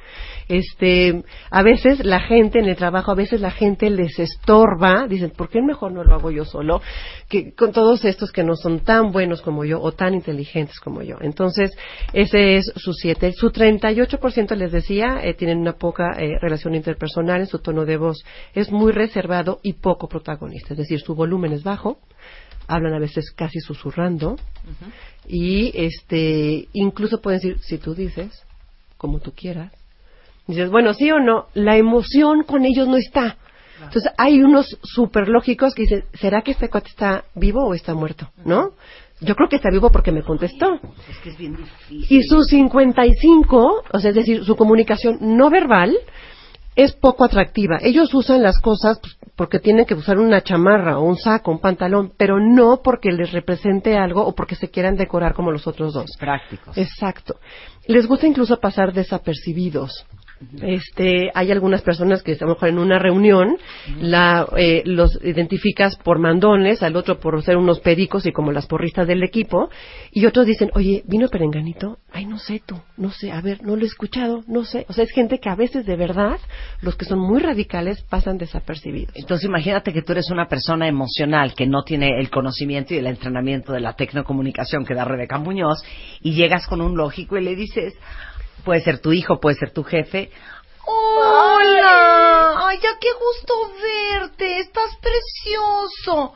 Este, 0.47 1.23
a 1.51 1.61
veces 1.61 2.03
la 2.03 2.19
gente 2.21 2.57
en 2.57 2.65
el 2.65 2.75
trabajo, 2.75 3.11
a 3.11 3.15
veces 3.15 3.39
la 3.39 3.51
gente 3.51 3.89
les 3.91 4.17
estorba, 4.17 5.05
dicen, 5.07 5.29
¿por 5.29 5.49
qué 5.49 5.61
mejor 5.61 5.91
no 5.91 6.03
lo 6.03 6.15
hago 6.15 6.31
yo 6.31 6.43
solo? 6.43 6.81
Que 7.27 7.53
con 7.53 7.71
todos 7.71 8.03
estos 8.03 8.31
que 8.31 8.43
no 8.43 8.55
son 8.55 8.79
tan 8.79 9.11
buenos 9.11 9.43
como 9.43 9.63
yo 9.63 9.79
o 9.79 9.91
tan 9.91 10.15
inteligentes 10.15 10.79
como 10.79 11.03
yo. 11.03 11.17
Entonces, 11.21 11.71
ese 12.13 12.55
es 12.55 12.71
su 12.75 12.93
siete. 12.93 13.31
Su 13.33 13.51
38% 13.51 14.55
les 14.55 14.71
decía, 14.71 15.19
eh, 15.21 15.35
tienen 15.35 15.59
una 15.59 15.73
poca 15.73 16.13
eh, 16.17 16.39
relación 16.41 16.73
interpersonal 16.73 17.41
en 17.41 17.47
su 17.47 17.59
tono 17.59 17.85
de 17.85 17.97
voz. 17.97 18.23
Es 18.55 18.71
muy 18.71 18.91
reservado 18.91 19.59
y 19.61 19.73
poco 19.73 20.07
protagonista. 20.07 20.73
Es 20.73 20.79
decir, 20.79 20.99
su 20.99 21.13
volumen 21.13 21.53
es 21.53 21.63
bajo 21.63 21.99
hablan 22.69 22.93
a 22.93 22.99
veces 22.99 23.31
casi 23.31 23.59
susurrando 23.59 24.37
y 25.27 25.71
este 25.75 26.69
incluso 26.73 27.21
pueden 27.21 27.39
decir 27.39 27.59
si 27.61 27.77
tú 27.77 27.93
dices 27.93 28.43
como 28.97 29.19
tú 29.19 29.33
quieras 29.35 29.73
dices 30.47 30.69
bueno 30.69 30.93
sí 30.93 31.11
o 31.11 31.19
no 31.19 31.47
la 31.53 31.75
emoción 31.77 32.43
con 32.43 32.65
ellos 32.65 32.87
no 32.87 32.97
está 32.97 33.37
entonces 33.81 34.11
hay 34.17 34.41
unos 34.41 34.77
super 34.83 35.27
lógicos 35.27 35.73
que 35.73 35.83
dicen 35.83 36.03
será 36.13 36.41
que 36.41 36.51
este 36.51 36.69
cuate 36.69 36.89
está 36.89 37.25
vivo 37.35 37.65
o 37.65 37.73
está 37.73 37.93
muerto 37.93 38.29
no 38.45 38.73
yo 39.21 39.35
creo 39.35 39.49
que 39.49 39.57
está 39.57 39.69
vivo 39.69 39.89
porque 39.89 40.11
me 40.13 40.23
contestó. 40.23 40.79
Es 41.09 41.17
que 41.21 41.31
es 41.31 41.37
bien 41.37 41.55
difícil. 41.57 42.05
Y 42.09 42.23
su 42.23 42.41
55, 42.41 43.83
o 43.91 43.99
sea, 43.99 44.11
es 44.11 44.15
decir, 44.15 44.45
su 44.45 44.55
comunicación 44.55 45.17
no 45.19 45.49
verbal, 45.49 45.93
es 46.75 46.93
poco 46.93 47.25
atractiva. 47.25 47.79
Ellos 47.81 48.13
usan 48.13 48.41
las 48.41 48.59
cosas 48.59 48.99
pues, 48.99 49.17
porque 49.39 49.59
tienen 49.59 49.85
que 49.85 49.93
usar 49.93 50.17
una 50.17 50.41
chamarra 50.41 50.99
o 50.99 51.03
un 51.03 51.15
saco, 51.15 51.49
un 51.49 51.61
pantalón, 51.61 52.11
pero 52.17 52.41
no 52.41 52.81
porque 52.83 53.09
les 53.09 53.31
represente 53.31 53.95
algo 53.95 54.27
o 54.27 54.35
porque 54.35 54.55
se 54.55 54.69
quieran 54.69 54.97
decorar 54.97 55.33
como 55.33 55.49
los 55.49 55.65
otros 55.65 55.93
dos. 55.93 56.11
Prácticos. 56.19 56.77
Exacto. 56.77 57.39
Les 57.87 58.05
gusta 58.05 58.27
incluso 58.27 58.59
pasar 58.59 58.91
desapercibidos. 58.91 60.05
Este, 60.61 61.31
hay 61.33 61.51
algunas 61.51 61.81
personas 61.81 62.23
que 62.23 62.37
a 62.39 62.67
en 62.67 62.79
una 62.79 62.97
reunión 62.97 63.57
la, 63.99 64.47
eh, 64.57 64.83
los 64.85 65.19
identificas 65.23 65.97
por 65.97 66.19
mandones, 66.19 66.81
al 66.81 66.95
otro 66.95 67.19
por 67.19 67.41
ser 67.43 67.57
unos 67.57 67.79
pericos 67.81 68.25
y 68.25 68.31
como 68.31 68.51
las 68.51 68.65
porristas 68.65 69.07
del 69.07 69.23
equipo, 69.23 69.69
y 70.11 70.25
otros 70.25 70.45
dicen, 70.45 70.71
oye, 70.75 71.03
vino 71.07 71.27
Perenganito, 71.27 71.97
ay, 72.13 72.25
no 72.25 72.37
sé 72.37 72.61
tú, 72.65 72.79
no 72.97 73.11
sé, 73.11 73.31
a 73.31 73.41
ver, 73.41 73.63
no 73.63 73.75
lo 73.75 73.83
he 73.83 73.87
escuchado, 73.87 74.43
no 74.47 74.63
sé. 74.63 74.85
O 74.87 74.93
sea, 74.93 75.03
es 75.03 75.11
gente 75.11 75.39
que 75.39 75.49
a 75.49 75.55
veces 75.55 75.85
de 75.85 75.95
verdad, 75.95 76.39
los 76.81 76.95
que 76.95 77.05
son 77.05 77.19
muy 77.19 77.41
radicales, 77.41 78.01
pasan 78.03 78.37
desapercibidos. 78.37 79.15
Entonces 79.15 79.47
imagínate 79.47 79.91
que 79.91 80.01
tú 80.01 80.13
eres 80.13 80.29
una 80.31 80.47
persona 80.47 80.87
emocional 80.87 81.53
que 81.53 81.67
no 81.67 81.83
tiene 81.83 82.19
el 82.19 82.29
conocimiento 82.29 82.93
y 82.93 82.97
el 82.97 83.07
entrenamiento 83.07 83.73
de 83.73 83.81
la 83.81 83.93
tecnocomunicación 83.93 84.85
que 84.85 84.95
da 84.95 85.03
Rebeca 85.03 85.37
Muñoz, 85.37 85.83
y 86.21 86.33
llegas 86.33 86.65
con 86.67 86.81
un 86.81 86.95
lógico 86.95 87.37
y 87.37 87.43
le 87.43 87.55
dices, 87.55 87.93
Puede 88.69 88.81
ser 88.81 88.99
tu 88.99 89.11
hijo, 89.11 89.39
puede 89.39 89.55
ser 89.55 89.71
tu 89.71 89.81
jefe. 89.83 90.29
¡Hola! 90.85 92.67
¡Ay, 92.67 92.77
ya 92.77 92.99
qué 93.01 93.07
gusto 93.13 93.53
verte! 93.81 94.59
¡Estás 94.59 94.95
precioso! 95.01 96.35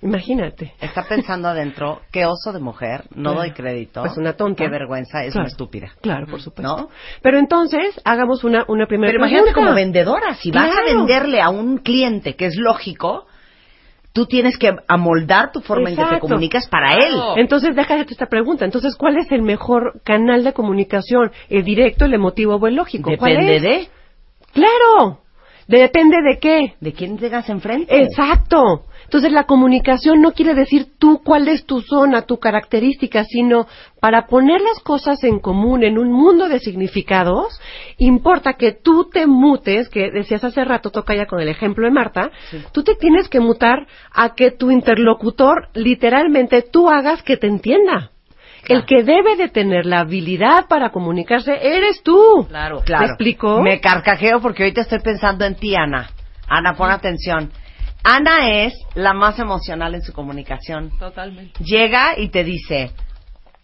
Imagínate. 0.00 0.74
Está 0.80 1.04
pensando 1.04 1.46
adentro, 1.46 2.00
qué 2.10 2.26
oso 2.26 2.52
de 2.52 2.58
mujer, 2.58 3.04
no 3.14 3.34
doy 3.34 3.52
crédito. 3.52 4.04
Es 4.04 4.16
una 4.16 4.32
tonta. 4.32 4.64
Qué 4.64 4.68
vergüenza, 4.68 5.22
es 5.22 5.36
una 5.36 5.46
estúpida. 5.46 5.92
Claro, 6.00 6.26
por 6.26 6.42
supuesto. 6.42 6.76
¿No? 6.76 6.88
Pero 7.22 7.38
entonces, 7.38 7.94
hagamos 8.04 8.42
una, 8.42 8.64
una 8.66 8.88
primera 8.88 9.12
Pero 9.12 9.24
imagínate 9.24 9.52
como 9.52 9.72
vendedora, 9.72 10.34
si 10.34 10.50
vas 10.50 10.76
a 10.76 10.82
venderle 10.82 11.40
a 11.40 11.50
un 11.50 11.78
cliente 11.78 12.34
que 12.34 12.46
es 12.46 12.56
lógico, 12.56 13.26
tú 14.12 14.26
tienes 14.26 14.58
que 14.58 14.74
amoldar 14.88 15.52
tu 15.52 15.60
forma 15.60 15.90
en 15.90 15.96
que 15.96 16.04
te 16.04 16.20
comunicas 16.20 16.68
para 16.68 16.94
él. 16.94 17.14
Entonces, 17.36 17.74
déjate 17.74 18.12
esta 18.12 18.26
pregunta. 18.26 18.64
Entonces, 18.64 18.94
¿cuál 18.96 19.16
es 19.16 19.30
el 19.32 19.42
mejor 19.42 20.00
canal 20.04 20.44
de 20.44 20.52
comunicación? 20.52 21.32
¿El 21.48 21.64
directo, 21.64 22.04
el 22.04 22.14
emotivo 22.14 22.56
o 22.56 22.66
el 22.66 22.76
lógico? 22.76 23.10
Depende 23.10 23.60
de. 23.60 23.88
Claro. 24.52 25.20
Depende 25.66 26.16
de 26.22 26.38
qué. 26.38 26.74
De 26.80 26.92
quién 26.92 27.18
llegas 27.18 27.48
enfrente. 27.48 28.02
Exacto. 28.02 28.84
Entonces 29.12 29.32
la 29.32 29.44
comunicación 29.44 30.22
no 30.22 30.32
quiere 30.32 30.54
decir 30.54 30.86
tú 30.98 31.20
cuál 31.22 31.46
es 31.46 31.66
tu 31.66 31.82
zona, 31.82 32.22
tu 32.22 32.38
característica, 32.38 33.24
sino 33.24 33.66
para 34.00 34.26
poner 34.26 34.62
las 34.62 34.82
cosas 34.82 35.22
en 35.22 35.38
común 35.38 35.84
en 35.84 35.98
un 35.98 36.10
mundo 36.10 36.48
de 36.48 36.60
significados, 36.60 37.60
importa 37.98 38.54
que 38.54 38.72
tú 38.72 39.10
te 39.12 39.26
mutes, 39.26 39.90
que 39.90 40.10
decías 40.10 40.42
hace 40.44 40.64
rato, 40.64 40.88
toca 40.88 41.14
ya 41.14 41.26
con 41.26 41.40
el 41.40 41.48
ejemplo 41.48 41.84
de 41.84 41.92
Marta, 41.92 42.30
tú 42.72 42.84
te 42.84 42.94
tienes 42.94 43.28
que 43.28 43.40
mutar 43.40 43.86
a 44.14 44.34
que 44.34 44.50
tu 44.50 44.70
interlocutor 44.70 45.68
literalmente 45.74 46.62
tú 46.62 46.88
hagas 46.88 47.22
que 47.22 47.36
te 47.36 47.48
entienda. 47.48 48.12
El 48.66 48.86
que 48.86 49.02
debe 49.02 49.36
de 49.36 49.50
tener 49.50 49.84
la 49.84 50.00
habilidad 50.00 50.68
para 50.70 50.88
comunicarse 50.88 51.52
eres 51.60 52.02
tú. 52.02 52.46
Claro, 52.48 52.80
claro. 52.82 53.02
¿Me 53.02 53.08
explico? 53.08 53.62
Me 53.62 53.78
carcajeo 53.78 54.40
porque 54.40 54.62
ahorita 54.62 54.80
estoy 54.80 55.00
pensando 55.00 55.44
en 55.44 55.56
ti, 55.56 55.76
Ana. 55.76 56.08
Ana, 56.48 56.72
pon 56.74 56.90
atención. 56.90 57.50
Ana 58.04 58.64
es 58.64 58.74
la 58.94 59.12
más 59.14 59.38
emocional 59.38 59.94
en 59.94 60.02
su 60.02 60.12
comunicación. 60.12 60.90
Totalmente. 60.98 61.62
Llega 61.62 62.18
y 62.18 62.30
te 62.30 62.42
dice, 62.44 62.92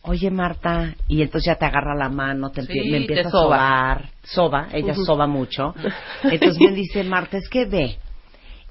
oye 0.03 0.31
Marta, 0.31 0.94
y 1.09 1.22
entonces 1.22 1.46
ya 1.46 1.57
te 1.57 1.64
agarra 1.66 1.94
la 1.96 2.09
mano, 2.09 2.51
te 2.51 2.62
empie- 2.62 2.83
Sí, 2.85 2.90
me 2.90 2.96
empieza 2.98 3.22
te 3.22 3.29
a 3.29 3.31
soba. 3.31 3.42
sobar, 3.42 4.11
soba, 4.22 4.68
ella 4.72 4.94
soba 4.94 5.27
mucho. 5.27 5.74
Entonces 6.24 6.59
me 6.61 6.72
dice, 6.72 7.03
Marta, 7.05 7.37
es 7.38 7.48
que 7.48 7.64
ve, 7.66 7.98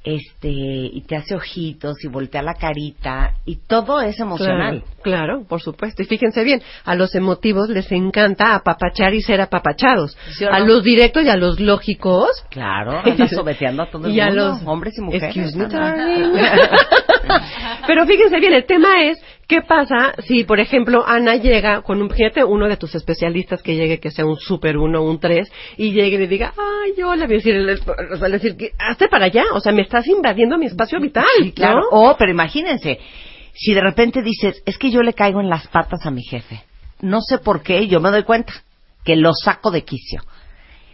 este, 0.08 0.50
y 0.50 1.02
te 1.02 1.18
hace 1.18 1.36
ojitos 1.36 2.02
y 2.02 2.08
voltea 2.08 2.42
la 2.42 2.54
carita, 2.54 3.34
y 3.46 3.58
todo 3.68 4.00
es 4.00 4.18
emocional. 4.22 4.82
Claro, 5.04 5.04
claro, 5.04 5.44
por 5.48 5.62
supuesto. 5.62 6.02
Y 6.02 6.06
fíjense 6.06 6.46
bien, 6.46 6.62
a 6.86 6.96
los 6.96 7.14
emotivos 7.14 7.68
les 7.68 7.92
encanta 7.92 8.56
apapachar 8.56 9.14
y 9.14 9.22
ser 9.22 9.42
apapachados. 9.42 10.18
¿Sí 10.38 10.46
o 10.46 10.50
no? 10.50 10.56
A 10.56 10.60
los 10.62 10.82
directos 10.82 11.26
y 11.26 11.30
a 11.30 11.36
los 11.36 11.60
lógicos. 11.60 12.30
Claro, 12.50 13.00
anda 13.04 13.28
sobeteando 13.28 13.84
a 13.84 13.90
todo 13.90 14.08
el 14.08 14.14
y 14.14 14.22
a 14.22 14.28
mundo, 14.28 14.48
los 14.48 14.62
hombres 14.66 14.98
y 14.98 15.02
mujeres. 15.02 15.36
Excuse 15.36 15.58
me. 15.58 15.68
Pero 17.88 18.06
fíjense 18.06 18.40
bien, 18.40 18.54
el 18.54 18.66
tema 18.66 19.04
es 19.04 19.20
qué 19.48 19.62
pasa 19.62 20.14
si, 20.28 20.44
por 20.44 20.60
ejemplo, 20.60 21.04
Ana 21.08 21.36
llega 21.36 21.82
con 21.82 22.02
un, 22.02 22.10
fíjate, 22.10 22.44
uno 22.44 22.68
de 22.68 22.78
tus 22.78 22.94
especialistas 22.96 23.64
que 23.64 23.76
llegue, 23.76 24.00
que 24.00 24.12
sea 24.12 24.26
un 24.26 24.38
super 24.38 24.78
uno, 24.78 25.04
un 25.04 25.20
tres, 25.20 25.52
y 25.78 25.92
llegue 25.92 26.16
y 26.16 26.20
le 26.20 26.28
diga, 26.28 26.54
ay, 26.58 26.94
yo 26.98 27.16
le 27.16 27.26
voy 27.26 27.36
a 27.36 27.38
decir, 27.38 27.56
o 27.58 28.18
sea, 28.18 28.28
le 28.28 28.40
decir, 28.40 28.72
hazte 28.78 29.08
para 29.08 29.26
allá, 29.26 29.46
o 29.54 29.60
sea, 29.60 29.72
me 29.72 29.82
estás 29.82 30.06
invadiendo 30.08 30.58
mi 30.58 30.66
espacio 30.66 31.00
vital, 31.00 31.26
Sí, 31.42 31.52
claro. 31.54 31.80
¿no? 31.80 31.88
Oh, 31.92 32.16
pero 32.18 32.32
imagínense, 32.32 33.00
si 33.54 33.74
de 33.74 33.82
repente 33.82 34.22
dices, 34.22 34.62
es 34.66 34.78
que 34.78 34.92
yo 34.92 35.02
le 35.02 35.14
caigo 35.14 35.40
en 35.40 35.50
las 35.50 35.68
patas 35.68 36.06
a 36.06 36.12
mi 36.12 36.24
jefe. 36.24 36.62
No 37.02 37.22
sé 37.22 37.38
por 37.38 37.64
qué, 37.64 37.88
yo 37.88 38.00
me 38.02 38.12
doy 38.12 38.24
cuenta 38.24 38.54
que 39.04 39.16
lo 39.16 39.34
saco 39.34 39.72
de 39.72 39.84
quicio. 39.84 40.22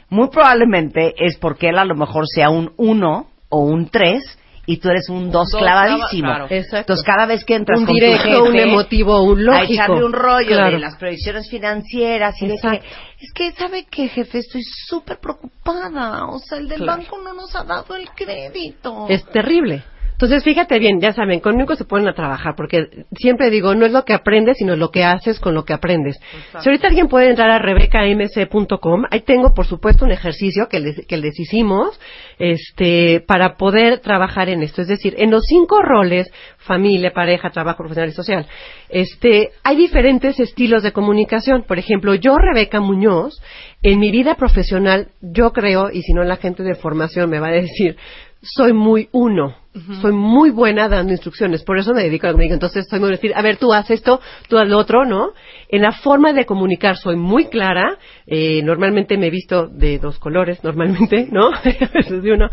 Muy 0.10 0.30
probablemente 0.30 1.16
es 1.18 1.38
porque 1.38 1.70
él 1.70 1.80
a 1.80 1.86
lo 1.86 1.96
mejor 1.96 2.26
sea 2.28 2.50
un 2.50 2.74
1 2.78 3.28
o 3.50 3.60
un 3.60 3.90
3 3.90 4.22
y 4.66 4.78
tú 4.78 4.90
eres 4.90 5.10
un 5.10 5.30
2 5.30 5.50
Dos 5.52 5.62
clavadísimo. 5.62 6.28
clava- 6.30 6.48
claro. 6.48 6.48
Exacto. 6.50 6.78
Entonces 6.94 7.06
cada 7.06 7.26
vez 7.26 7.44
que 7.44 7.56
entras 7.56 7.80
Un 7.80 7.86
con 7.86 7.96
tu 7.96 8.00
directo, 8.00 8.24
jefe, 8.24 8.42
un 8.42 8.56
emotivo, 8.60 9.22
un 9.24 9.40
a 9.40 9.44
lógico. 9.60 9.74
echarle 9.74 10.06
un 10.06 10.14
rollo 10.14 10.48
Claro. 10.48 10.72
de 10.72 10.80
las 10.80 10.96
proyecciones 10.96 11.50
financieras 11.50 12.42
y 12.42 12.48
de 12.48 12.56
que, 12.62 12.82
es 13.20 13.34
que, 13.34 13.52
¿sabe 13.54 13.86
qué, 13.92 14.08
jefe? 14.08 14.38
Estoy 14.40 14.62
súper 14.88 15.20
preocupada. 15.20 16.28
O 16.28 16.40
sea, 16.40 16.58
el 16.60 16.68
del 16.70 16.80
Claro. 16.80 17.02
banco 17.02 17.18
no 17.24 17.34
nos 17.34 17.54
ha 17.56 17.64
dado 17.64 17.96
el 17.96 18.10
crédito. 18.12 19.06
Es 19.10 19.26
terrible. 19.26 19.84
Entonces, 20.14 20.44
fíjate 20.44 20.80
bien, 20.80 21.02
ya 21.02 21.12
saben, 21.12 21.40
conmigo 21.40 21.76
se 21.76 21.86
ponen 21.86 22.08
a 22.08 22.14
trabajar, 22.14 22.54
porque 22.56 23.06
siempre 23.16 23.50
digo, 23.50 23.76
no 23.76 23.86
es 23.86 23.92
lo 23.92 24.06
que 24.06 24.14
aprendes, 24.14 24.58
sino 24.58 24.76
lo 24.76 24.90
que 24.90 25.04
haces 25.04 25.40
con 25.40 25.54
lo 25.54 25.66
que 25.66 25.74
aprendes. 25.74 26.20
Si 26.60 26.70
ahorita 26.70 26.88
alguien 26.88 27.08
puede 27.08 27.30
entrar 27.30 27.50
a 27.50 27.60
rebecamc.com, 27.60 29.04
ahí 29.12 29.22
tengo, 29.22 29.54
por 29.54 29.66
supuesto, 29.66 30.06
un 30.06 30.12
ejercicio 30.12 30.68
que 30.70 30.80
les, 30.80 31.06
que 31.08 31.18
les 31.18 31.38
hicimos, 31.40 32.00
este, 32.40 33.22
para 33.28 33.58
poder 33.58 34.00
trabajar 34.00 34.50
en 34.50 34.64
esto. 34.64 34.82
Es 34.82 34.88
decir, 34.88 35.16
en 35.18 35.32
los 35.32 35.44
cinco 35.46 35.82
roles, 35.82 36.32
familia, 36.58 37.12
pareja, 37.12 37.50
trabajo 37.50 37.80
profesional 37.80 38.10
y 38.10 38.14
social, 38.14 38.48
este, 38.90 39.50
hay 39.64 39.76
diferentes 39.76 40.40
estilos 40.40 40.84
de 40.84 40.94
comunicación. 40.94 41.64
Por 41.64 41.80
ejemplo, 41.80 42.16
yo, 42.16 42.38
Rebeca 42.38 42.80
Muñoz, 42.80 43.42
en 43.82 44.00
mi 44.00 44.12
vida 44.12 44.36
profesional, 44.36 45.10
yo 45.22 45.52
creo, 45.52 45.90
y 45.92 46.02
si 46.04 46.14
no 46.14 46.24
la 46.24 46.38
gente 46.38 46.64
de 46.64 46.76
formación 46.76 47.30
me 47.30 47.40
va 47.40 47.48
a 47.48 47.52
decir, 47.52 47.98
soy 48.42 48.74
muy 48.74 49.10
uno. 49.12 49.63
Soy 50.02 50.12
muy 50.12 50.52
buena 50.52 50.88
dando 50.88 51.14
instrucciones, 51.14 51.64
por 51.64 51.80
eso 51.80 51.94
me 51.94 52.04
dedico 52.04 52.28
a 52.28 52.30
la 52.30 52.34
comunicación. 52.34 52.58
Entonces, 52.58 52.88
soy 52.88 53.00
muy 53.00 53.10
decir, 53.10 53.32
a 53.36 53.42
ver, 53.42 53.58
tú 53.58 53.74
haz 53.74 53.90
esto, 53.90 54.22
tú 54.48 54.60
haz 54.60 54.68
lo 54.68 54.78
otro, 54.78 55.04
¿no? 55.04 55.34
En 55.68 55.82
la 55.82 55.92
forma 55.92 56.32
de 56.32 56.46
comunicar 56.46 56.96
soy 56.96 57.16
muy 57.16 57.46
clara. 57.46 57.98
Eh, 58.28 58.62
normalmente 58.62 59.18
me 59.18 59.28
he 59.28 59.32
visto 59.32 59.68
de 59.68 59.98
dos 59.98 60.20
colores, 60.20 60.64
normalmente, 60.64 61.28
¿no? 61.32 61.50
de 62.22 62.34
uno. 62.34 62.50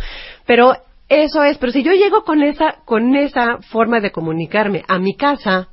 Pero 0.47 0.73
eso 1.11 1.45
es, 1.45 1.59
pero 1.59 1.73
si 1.73 1.83
yo 1.83 1.93
llego 1.93 2.25
con 2.25 2.43
esa, 2.43 2.77
con 2.87 3.15
esa 3.17 3.59
forma 3.71 4.01
de 4.01 4.13
comunicarme 4.13 4.85
a 4.89 4.99
mi 4.99 5.15
casa, 5.15 5.69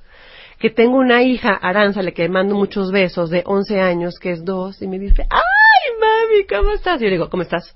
que 0.60 0.69
tengo 0.69 0.97
una 0.97 1.21
hija, 1.21 1.53
Aranza, 1.53 2.01
le 2.01 2.13
que 2.13 2.27
mando 2.27 2.55
muchos 2.55 2.91
besos, 2.91 3.29
de 3.29 3.43
11 3.45 3.79
años, 3.79 4.19
que 4.19 4.31
es 4.31 4.43
dos, 4.43 4.81
y 4.81 4.88
me 4.88 4.99
dice, 4.99 5.23
¡ay, 5.29 5.99
mami, 5.99 6.45
¿cómo 6.47 6.73
estás? 6.73 6.99
Y 6.99 7.03
yo 7.03 7.10
le 7.10 7.17
digo, 7.17 7.29
¿cómo 7.29 7.43
estás? 7.43 7.75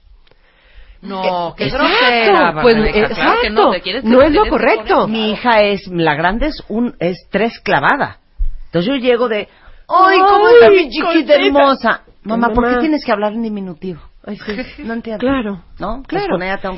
No, 1.02 1.56
qué 1.58 1.66
Exacto, 1.66 1.88
grosera, 1.88 2.62
pues, 2.62 2.76
claro 2.76 2.92
que 2.94 3.00
no, 3.02 3.08
exacto. 3.08 3.72
te 3.72 3.82
quieres- 3.82 4.04
No 4.04 4.22
es 4.22 4.32
lo 4.34 4.46
correcto. 4.48 5.08
Mi 5.08 5.32
hija 5.32 5.62
es, 5.62 5.88
la 5.88 6.16
grande 6.16 6.48
es 6.48 6.64
un, 6.70 6.96
es 7.00 7.28
tres 7.32 7.60
clavada. 7.60 8.18
Entonces 8.66 8.94
yo 8.94 8.96
llego 8.98 9.28
de, 9.28 9.48
¡ay, 9.88 10.20
cómo 10.20 10.50
está 10.50 10.70
mi 10.70 10.90
chiquita 10.90 11.36
hermosa! 11.36 12.04
Mamá, 12.24 12.50
¿por 12.54 12.70
qué 12.70 12.80
tienes 12.82 13.04
que 13.04 13.12
hablar 13.12 13.34
en 13.34 13.42
diminutivo? 13.42 14.00
Ay, 14.26 14.38
sí. 14.38 14.54
No 14.84 14.94
entiendo. 14.94 15.20
Claro. 15.20 15.64
¿No? 15.80 16.04
Pues 16.08 16.24
Claro. 16.24 16.38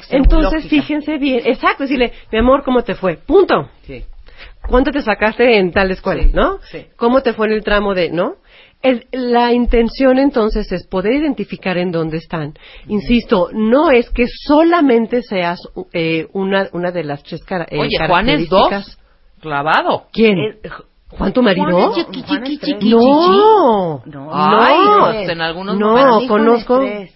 Entonces, 0.09 0.67
fíjense 0.69 1.17
bien. 1.17 1.41
Exacto, 1.45 1.83
decirle, 1.83 2.13
mi 2.31 2.39
amor, 2.39 2.63
¿cómo 2.63 2.81
te 2.83 2.95
fue? 2.95 3.17
Punto. 3.17 3.69
Sí. 3.85 4.05
¿Cuánto 4.67 4.91
te 4.91 5.01
sacaste 5.01 5.57
en 5.57 5.71
tal 5.73 5.91
escuela, 5.91 6.23
Sí, 6.23 6.31
no? 6.33 6.59
sí. 6.71 6.87
¿Cómo 6.95 7.21
te 7.21 7.33
fue 7.33 7.47
en 7.47 7.53
el 7.53 7.63
tramo 7.63 7.93
de, 7.93 8.09
no? 8.09 8.35
El- 8.83 9.07
la 9.11 9.53
intención 9.53 10.19
entonces 10.19 10.71
es 10.71 10.85
poder 10.85 11.13
identificar 11.13 11.77
en 11.77 11.91
dónde 11.91 12.17
están. 12.17 12.53
Insisto, 12.87 13.47
no 13.53 13.89
es 13.89 14.09
que 14.09 14.25
solamente 14.27 15.21
seas 15.21 15.57
eh, 15.93 16.27
una, 16.33 16.67
una 16.73 16.91
de 16.91 17.03
las 17.05 17.23
tres 17.23 17.43
cara- 17.45 17.65
eh, 17.71 17.79
Oye, 17.79 17.97
Juan 18.07 18.27
es 18.29 18.49
características. 18.49 18.85
dos. 18.85 18.97
Clavado. 19.39 20.03
¿Quién? 20.11 20.37
Eh, 20.37 20.59
¿Juan 21.17 21.31
tu 21.31 21.41
marido? 21.43 21.65
Juan 21.65 21.89
es 21.91 21.95
chiqui, 21.95 22.23
Juan 22.27 22.43
es 22.43 22.49
chiqui, 22.49 22.59
tres. 22.59 22.79
chiqui, 22.81 22.89
No, 22.89 24.01
No. 24.05 24.29
Ay, 24.33 24.75
no, 24.85 25.05
pues, 25.05 25.29
en 25.29 25.41
algunos 25.41 25.77
no, 25.77 26.27
conozco. 26.27 26.81
es. 26.81 27.13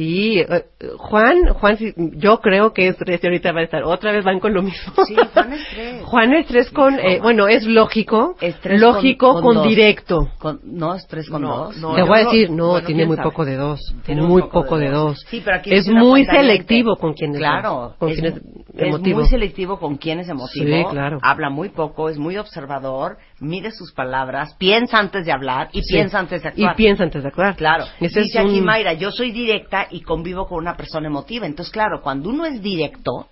Sí, 0.00 0.38
eh, 0.40 0.64
Juan, 0.96 1.48
Juan, 1.52 1.76
sí, 1.76 1.92
yo 2.16 2.40
creo 2.40 2.72
que 2.72 2.88
es 2.88 2.96
tres 2.96 3.20
y 3.22 3.26
ahorita 3.26 3.52
va 3.52 3.60
a 3.60 3.64
estar. 3.64 3.82
Otra 3.84 4.12
vez 4.12 4.24
van 4.24 4.40
con 4.40 4.54
lo 4.54 4.62
mismo. 4.62 4.94
Sí, 5.06 5.14
Juan 5.14 5.52
es 5.52 5.68
tres. 5.74 6.02
Juan 6.04 6.32
es 6.34 6.46
tres 6.46 6.70
con, 6.70 6.98
eh, 6.98 7.18
bueno, 7.20 7.48
es 7.48 7.66
lógico, 7.66 8.34
Es 8.40 8.58
tres 8.60 8.80
lógico 8.80 9.34
con- 9.34 9.42
con, 9.42 9.42
con 9.42 9.54
dos. 9.56 9.68
directo. 9.68 10.28
Con- 10.38 10.60
no, 10.64 10.94
es 10.94 11.06
tres 11.06 11.28
con 11.28 11.42
No, 11.42 11.56
dos. 11.66 11.76
no, 11.76 11.94
Te 11.94 12.02
voy 12.02 12.18
a 12.18 12.24
decir, 12.24 12.50
no, 12.50 12.68
bueno, 12.68 12.86
tiene 12.86 13.04
muy 13.04 13.16
sabe. 13.16 13.28
poco 13.28 13.44
de 13.44 13.56
dos, 13.56 13.80
Tiene 14.06 14.22
muy 14.22 14.40
poco, 14.42 14.62
poco 14.62 14.78
de 14.78 14.86
de 14.86 14.90
dos. 14.92 15.18
Sí, 15.28 15.42
pero 15.44 15.58
aquí 15.58 15.74
es 15.74 15.86
muy 15.88 16.24
selectivo 16.24 16.96
con 16.96 17.12
quienes 17.12 17.36
Claro, 17.38 17.94
con 17.98 18.08
es, 18.08 18.14
quienes 18.18 18.36
es 18.38 18.42
emotivo. 18.74 19.18
muy 19.18 19.28
selectivo 19.28 19.78
con 19.78 19.96
quién 19.98 20.20
es 20.20 20.28
emotivo. 20.30 20.64
Sí, 20.66 20.84
claro. 20.90 21.18
Habla 21.22 21.50
muy 21.50 21.68
poco, 21.68 22.08
es 22.08 22.16
muy 22.18 22.38
observador, 22.38 23.18
mide 23.40 23.70
sus 23.70 23.92
palabras, 23.92 24.54
piensa 24.58 24.98
antes 24.98 25.26
de 25.26 25.32
hablar 25.32 25.68
y 25.72 25.82
Sí. 25.82 25.92
piensa 25.94 26.18
antes 26.18 26.42
de 26.42 26.48
actuar. 26.48 26.72
Y 26.72 26.76
piensa 26.76 27.04
antes 27.04 27.22
de 27.22 27.28
actuar. 27.28 27.56
Claro. 27.56 27.84
Ese 28.00 28.20
Dice 28.22 28.38
es 28.38 28.44
aquí 28.46 28.58
un- 28.60 28.64
Mayra, 28.64 28.94
yo 28.94 29.10
soy 29.10 29.30
directa 29.32 29.86
y 29.90 30.00
convivo 30.02 30.46
con 30.46 30.58
una 30.58 30.76
persona 30.76 31.06
emotiva. 31.06 31.46
Entonces, 31.46 31.72
claro, 31.72 32.00
cuando 32.02 32.28
uno 32.30 32.46
es 32.46 32.60
directo, 32.62 33.28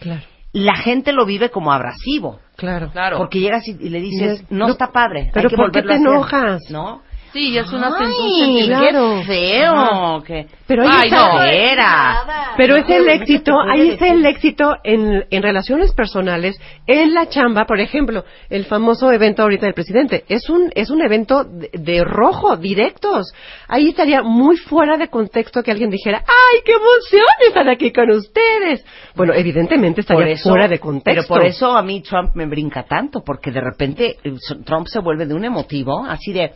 Claro, 0.00 0.22
la 0.52 0.76
gente 0.76 1.12
lo 1.12 1.24
vive 1.26 1.50
como 1.50 1.72
abrasivo. 1.72 2.38
claro. 2.56 2.90
Claro. 2.92 3.18
Porque 3.18 3.40
llegas 3.40 3.66
y, 3.66 3.72
y 3.72 3.88
le 3.88 4.00
dices, 4.00 4.44
no, 4.50 4.66
no, 4.66 4.72
está 4.72 4.92
padre. 4.92 5.30
pero 5.32 5.48
hay 5.48 5.50
que 5.50 5.56
¿por 5.56 5.72
qué 5.72 5.82
te 5.82 5.92
a 5.92 5.94
hacer", 5.96 6.06
enojas? 6.06 6.60
¿No? 6.70 7.02
Sí, 7.34 7.58
es 7.58 7.70
una 7.72 7.88
Ay, 7.88 8.06
sensación. 8.06 8.66
claro. 8.68 9.16
qué 9.20 9.26
feo. 9.26 10.22
que- 10.24 10.46
Pero 10.68 10.82
ahí 10.84 10.88
Ay, 10.92 11.08
está. 11.08 11.32
no, 11.34 11.42
era. 11.42 12.16
Pero 12.56 12.76
es 12.76 12.88
el 12.88 13.08
éxito, 13.08 13.50
¿no 13.50 13.58
te 13.58 13.64
puede 13.70 13.82
ahí 13.82 13.88
está 13.90 14.06
el 14.08 14.24
éxito 14.24 14.76
en, 14.84 15.24
en 15.28 15.42
relaciones 15.42 15.92
personales, 15.92 16.56
en 16.86 17.12
la 17.12 17.28
chamba, 17.28 17.64
por 17.66 17.80
ejemplo, 17.80 18.24
el 18.48 18.64
famoso 18.66 19.10
evento 19.12 19.42
ahorita 19.42 19.66
del 19.66 19.74
presidente. 19.74 20.24
Es 20.28 20.48
un, 20.48 20.70
es 20.76 20.88
un 20.90 21.02
evento 21.02 21.42
de, 21.44 21.70
de 21.72 22.04
rojo, 22.04 22.56
directos. 22.56 23.26
Ahí 23.68 23.88
estaría 23.88 24.22
muy 24.22 24.56
fuera 24.56 24.96
de 24.96 25.08
contexto 25.08 25.62
que 25.64 25.72
alguien 25.72 25.90
dijera, 25.90 26.18
¡ay, 26.26 26.60
qué 26.64 26.72
emoción 26.72 27.26
estar 27.48 27.68
aquí 27.68 27.92
con 27.92 28.10
ustedes! 28.10 28.84
Bueno, 29.16 29.34
evidentemente 29.34 30.02
estaría 30.02 30.34
eso- 30.34 30.50
fuera 30.50 30.68
de 30.68 30.78
contexto. 30.78 31.24
Pero 31.26 31.26
por 31.26 31.44
eso 31.44 31.76
a 31.76 31.82
mí 31.82 32.00
Trump 32.00 32.30
me 32.36 32.46
brinca 32.46 32.84
tanto, 32.84 33.22
porque 33.26 33.50
de 33.50 33.60
repente 33.60 34.16
eh, 34.22 34.34
Trump 34.64 34.86
se 34.86 35.00
vuelve 35.00 35.26
de 35.26 35.34
un 35.34 35.44
emotivo, 35.44 36.04
así 36.08 36.32
de, 36.32 36.52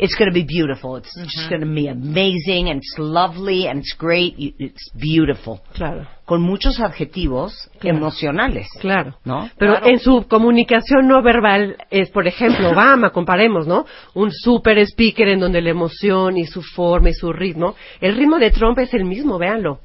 it's 0.00 0.14
going 0.16 0.30
to 0.30 0.34
be 0.34 0.44
beautiful, 0.44 0.96
it's 0.96 1.14
just 1.14 1.48
going 1.50 1.60
to 1.60 1.66
be 1.66 1.86
amazing, 1.88 2.68
and 2.70 2.78
it's 2.80 2.94
lovely, 2.98 3.66
and 3.68 3.80
it's 3.80 3.94
great, 3.98 4.34
it's 4.38 4.90
beautiful. 4.98 5.60
Claro. 5.74 6.06
Con 6.24 6.40
muchos 6.42 6.80
adjetivos 6.80 7.52
Claro. 7.80 7.98
emocionales. 7.98 8.68
Claro. 8.80 9.14
¿No? 9.24 9.50
Pero 9.58 9.74
Claro. 9.74 9.86
en 9.88 9.98
su 9.98 10.26
comunicación 10.28 11.06
no 11.06 11.22
verbal 11.22 11.76
es, 11.90 12.08
por 12.10 12.26
ejemplo, 12.26 12.70
Obama, 12.74 13.10
comparemos, 13.10 13.66
¿no? 13.66 13.84
Un 14.14 14.30
super 14.32 14.78
speaker 14.78 15.28
en 15.28 15.40
donde 15.40 15.60
la 15.60 15.70
emoción 15.70 16.36
y 16.38 16.46
su 16.46 16.62
forma 16.62 17.10
y 17.10 17.14
su 17.14 17.32
ritmo. 17.32 17.74
El 18.00 18.16
ritmo 18.16 18.38
de 18.38 18.50
Trump 18.50 18.78
es 18.78 18.94
el 18.94 19.04
mismo, 19.04 19.38
véanlo. 19.38 19.80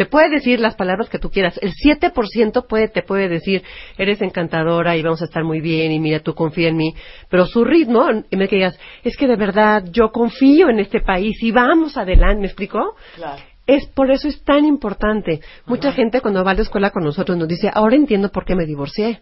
Te 0.00 0.06
puede 0.06 0.30
decir 0.30 0.60
las 0.60 0.76
palabras 0.76 1.10
que 1.10 1.18
tú 1.18 1.28
quieras. 1.28 1.60
El 1.60 1.72
7% 1.74 2.66
puede, 2.66 2.88
te 2.88 3.02
puede 3.02 3.28
decir, 3.28 3.62
eres 3.98 4.22
encantadora 4.22 4.96
y 4.96 5.02
vamos 5.02 5.20
a 5.20 5.26
estar 5.26 5.44
muy 5.44 5.60
bien 5.60 5.92
y 5.92 6.00
mira, 6.00 6.20
tú 6.20 6.34
confía 6.34 6.68
en 6.68 6.78
mí. 6.78 6.94
Pero 7.28 7.44
su 7.44 7.66
ritmo, 7.66 8.08
y 8.30 8.36
me 8.38 8.46
digas, 8.46 8.80
es 9.04 9.14
que 9.18 9.26
de 9.26 9.36
verdad 9.36 9.84
yo 9.92 10.10
confío 10.10 10.70
en 10.70 10.80
este 10.80 11.02
país 11.02 11.36
y 11.42 11.52
vamos 11.52 11.98
adelante, 11.98 12.40
¿me 12.40 12.46
explicó? 12.46 12.96
Claro. 13.14 13.42
Es 13.66 13.88
por 13.88 14.10
eso 14.10 14.26
es 14.26 14.42
tan 14.42 14.64
importante. 14.64 15.40
Mucha 15.66 15.92
gente 15.92 16.22
cuando 16.22 16.42
va 16.44 16.52
a 16.52 16.54
la 16.54 16.62
escuela 16.62 16.88
con 16.88 17.04
nosotros 17.04 17.36
nos 17.36 17.46
dice, 17.46 17.70
ahora 17.70 17.94
entiendo 17.94 18.30
por 18.30 18.46
qué 18.46 18.54
me 18.54 18.64
divorcié. 18.64 19.20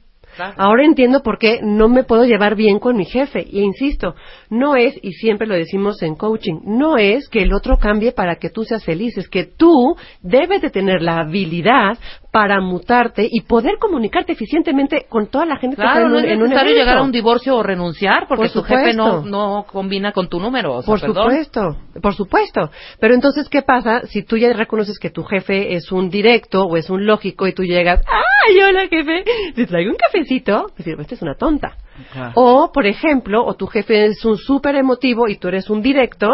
Ahora 0.57 0.85
entiendo 0.85 1.23
por 1.23 1.39
qué 1.39 1.61
no 1.63 1.89
me 1.89 2.05
puedo 2.05 2.25
llevar 2.25 2.55
bien 2.55 2.79
con 2.79 2.97
mi 2.97 3.05
jefe. 3.05 3.45
Y 3.49 3.61
insisto, 3.61 4.15
no 4.51 4.77
es, 4.77 4.95
y 5.03 5.13
siempre 5.13 5.47
lo 5.47 5.55
decimos 5.55 6.03
en 6.03 6.15
coaching, 6.15 6.61
no 6.65 6.97
es 6.97 7.29
que 7.29 7.43
el 7.43 7.53
otro 7.53 7.79
cambie 7.79 8.13
para 8.13 8.37
que 8.37 8.51
tú 8.51 8.65
seas 8.65 8.85
feliz, 8.85 9.17
es 9.19 9.29
que 9.29 9.45
tú 9.45 9.97
debes 10.23 10.63
de 10.63 10.71
tener 10.71 11.03
la 11.03 11.19
habilidad 11.21 11.99
para 12.31 12.61
mutarte 12.61 13.27
y 13.31 13.41
poder 13.41 13.79
comunicarte 13.79 14.33
eficientemente 14.33 15.07
con 15.09 15.29
toda 15.29 15.47
la 15.47 15.57
gente 15.57 15.77
que 15.77 15.83
está 15.83 15.93
Claro, 15.95 16.07
en 16.09 16.13
no 16.13 16.19
es 16.19 16.25
en 16.27 16.37
un 16.43 16.49
necesario 16.51 16.75
llegar 16.75 16.99
a 16.99 17.03
un 17.03 17.11
divorcio 17.11 17.57
o 17.57 17.63
renunciar 17.63 18.27
porque 18.29 18.45
Por 18.45 18.53
tu 18.53 18.63
jefe 18.63 18.93
no, 18.93 19.05
supuesto. 19.07 19.31
no 19.31 19.65
combina 19.71 20.13
con 20.13 20.29
tu 20.29 20.39
número. 20.39 20.75
o 20.75 20.83
sea, 20.83 20.87
Por 20.87 21.01
perdón. 21.01 21.25
supuesto, 21.31 21.77
por 22.03 22.15
supuesto. 22.15 22.71
Pero 23.01 23.15
entonces, 23.15 23.49
¿qué 23.49 23.63
pasa 23.63 24.03
si 24.07 24.23
tú 24.23 24.37
ya 24.37 24.53
reconoces 24.53 24.99
que 24.99 25.09
tu 25.11 25.25
jefe 25.25 25.75
es 25.75 25.91
un 25.91 26.11
directo 26.11 26.65
o 26.65 26.77
es 26.77 26.91
un 26.91 27.07
lógico 27.07 27.47
y 27.47 27.55
tú 27.55 27.65
llegas, 27.65 28.03
¡ay, 28.07 28.63
hola 28.63 28.87
jefe! 28.89 29.25
¿Te 29.55 29.67
traigo 29.67 29.91
un 29.91 29.97
cafecito? 29.97 30.71
Pues 30.77 30.85
digo, 30.87 31.01
esta 31.01 31.15
es 31.15 31.23
una 31.23 31.35
tonta. 31.35 31.77
Claro. 32.13 32.33
O, 32.37 32.71
por 32.73 32.87
ejemplo, 32.87 33.45
o 33.45 33.55
tu 33.55 33.67
jefe 33.67 34.05
es 34.07 34.25
un 34.25 34.37
súper 34.37 34.77
emotivo 34.77 35.29
y 35.29 35.37
tú 35.39 35.49
eres 35.49 35.69
un 35.71 35.83
directo, 35.83 36.29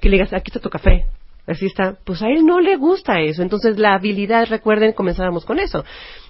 que 0.00 0.08
le 0.10 0.16
digas, 0.16 0.32
aquí 0.32 0.50
está 0.50 0.60
tu 0.60 0.68
café. 0.70 1.06
Así 1.48 1.66
está. 1.66 1.96
Pues 2.04 2.22
a 2.22 2.28
él 2.28 2.44
no 2.44 2.60
le 2.60 2.76
gusta 2.76 3.20
eso. 3.20 3.42
Entonces, 3.42 3.78
la 3.78 3.94
habilidad, 3.94 4.46
recuerden, 4.48 4.92
comenzábamos 4.92 5.44
con 5.44 5.58
eso. 5.58 5.84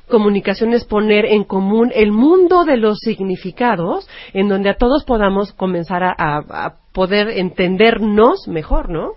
Comunicación 0.08 0.72
es 0.72 0.84
poner 0.84 1.26
en 1.26 1.44
común 1.44 1.90
el 1.94 2.12
mundo 2.12 2.64
de 2.64 2.76
los 2.78 2.98
significados, 3.00 4.08
en 4.32 4.48
donde 4.48 4.70
a 4.70 4.76
todos 4.76 5.04
podamos 5.04 5.52
comenzar 5.52 6.02
a, 6.02 6.14
a- 6.16 6.66
a 6.66 6.74
poder 6.92 7.28
entendernos 7.30 8.48
mejor, 8.48 8.88
¿no? 8.90 9.10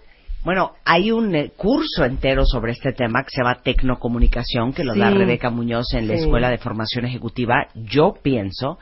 Bueno, 0.43 0.71
hay 0.83 1.11
un 1.11 1.35
eh, 1.35 1.51
curso 1.55 2.03
entero 2.03 2.43
sobre 2.45 2.71
este 2.71 2.93
tema 2.93 3.23
que 3.23 3.29
se 3.29 3.41
llama 3.43 3.61
Tecnocomunicación, 3.63 4.73
que 4.73 4.83
lo 4.83 4.95
da. 4.95 5.11
Rebeca 5.11 5.49
Muñoz 5.51 5.93
en 5.93 6.07
la. 6.07 6.15
Escuela 6.15 6.49
de 6.49 6.57
Formación 6.57 7.05
Ejecutiva. 7.05 7.67
Yo 7.75 8.15
pienso 8.21 8.79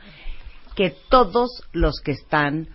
que 0.74 0.94
todos 1.10 1.62
los 1.72 2.00
que 2.02 2.12
están 2.12 2.68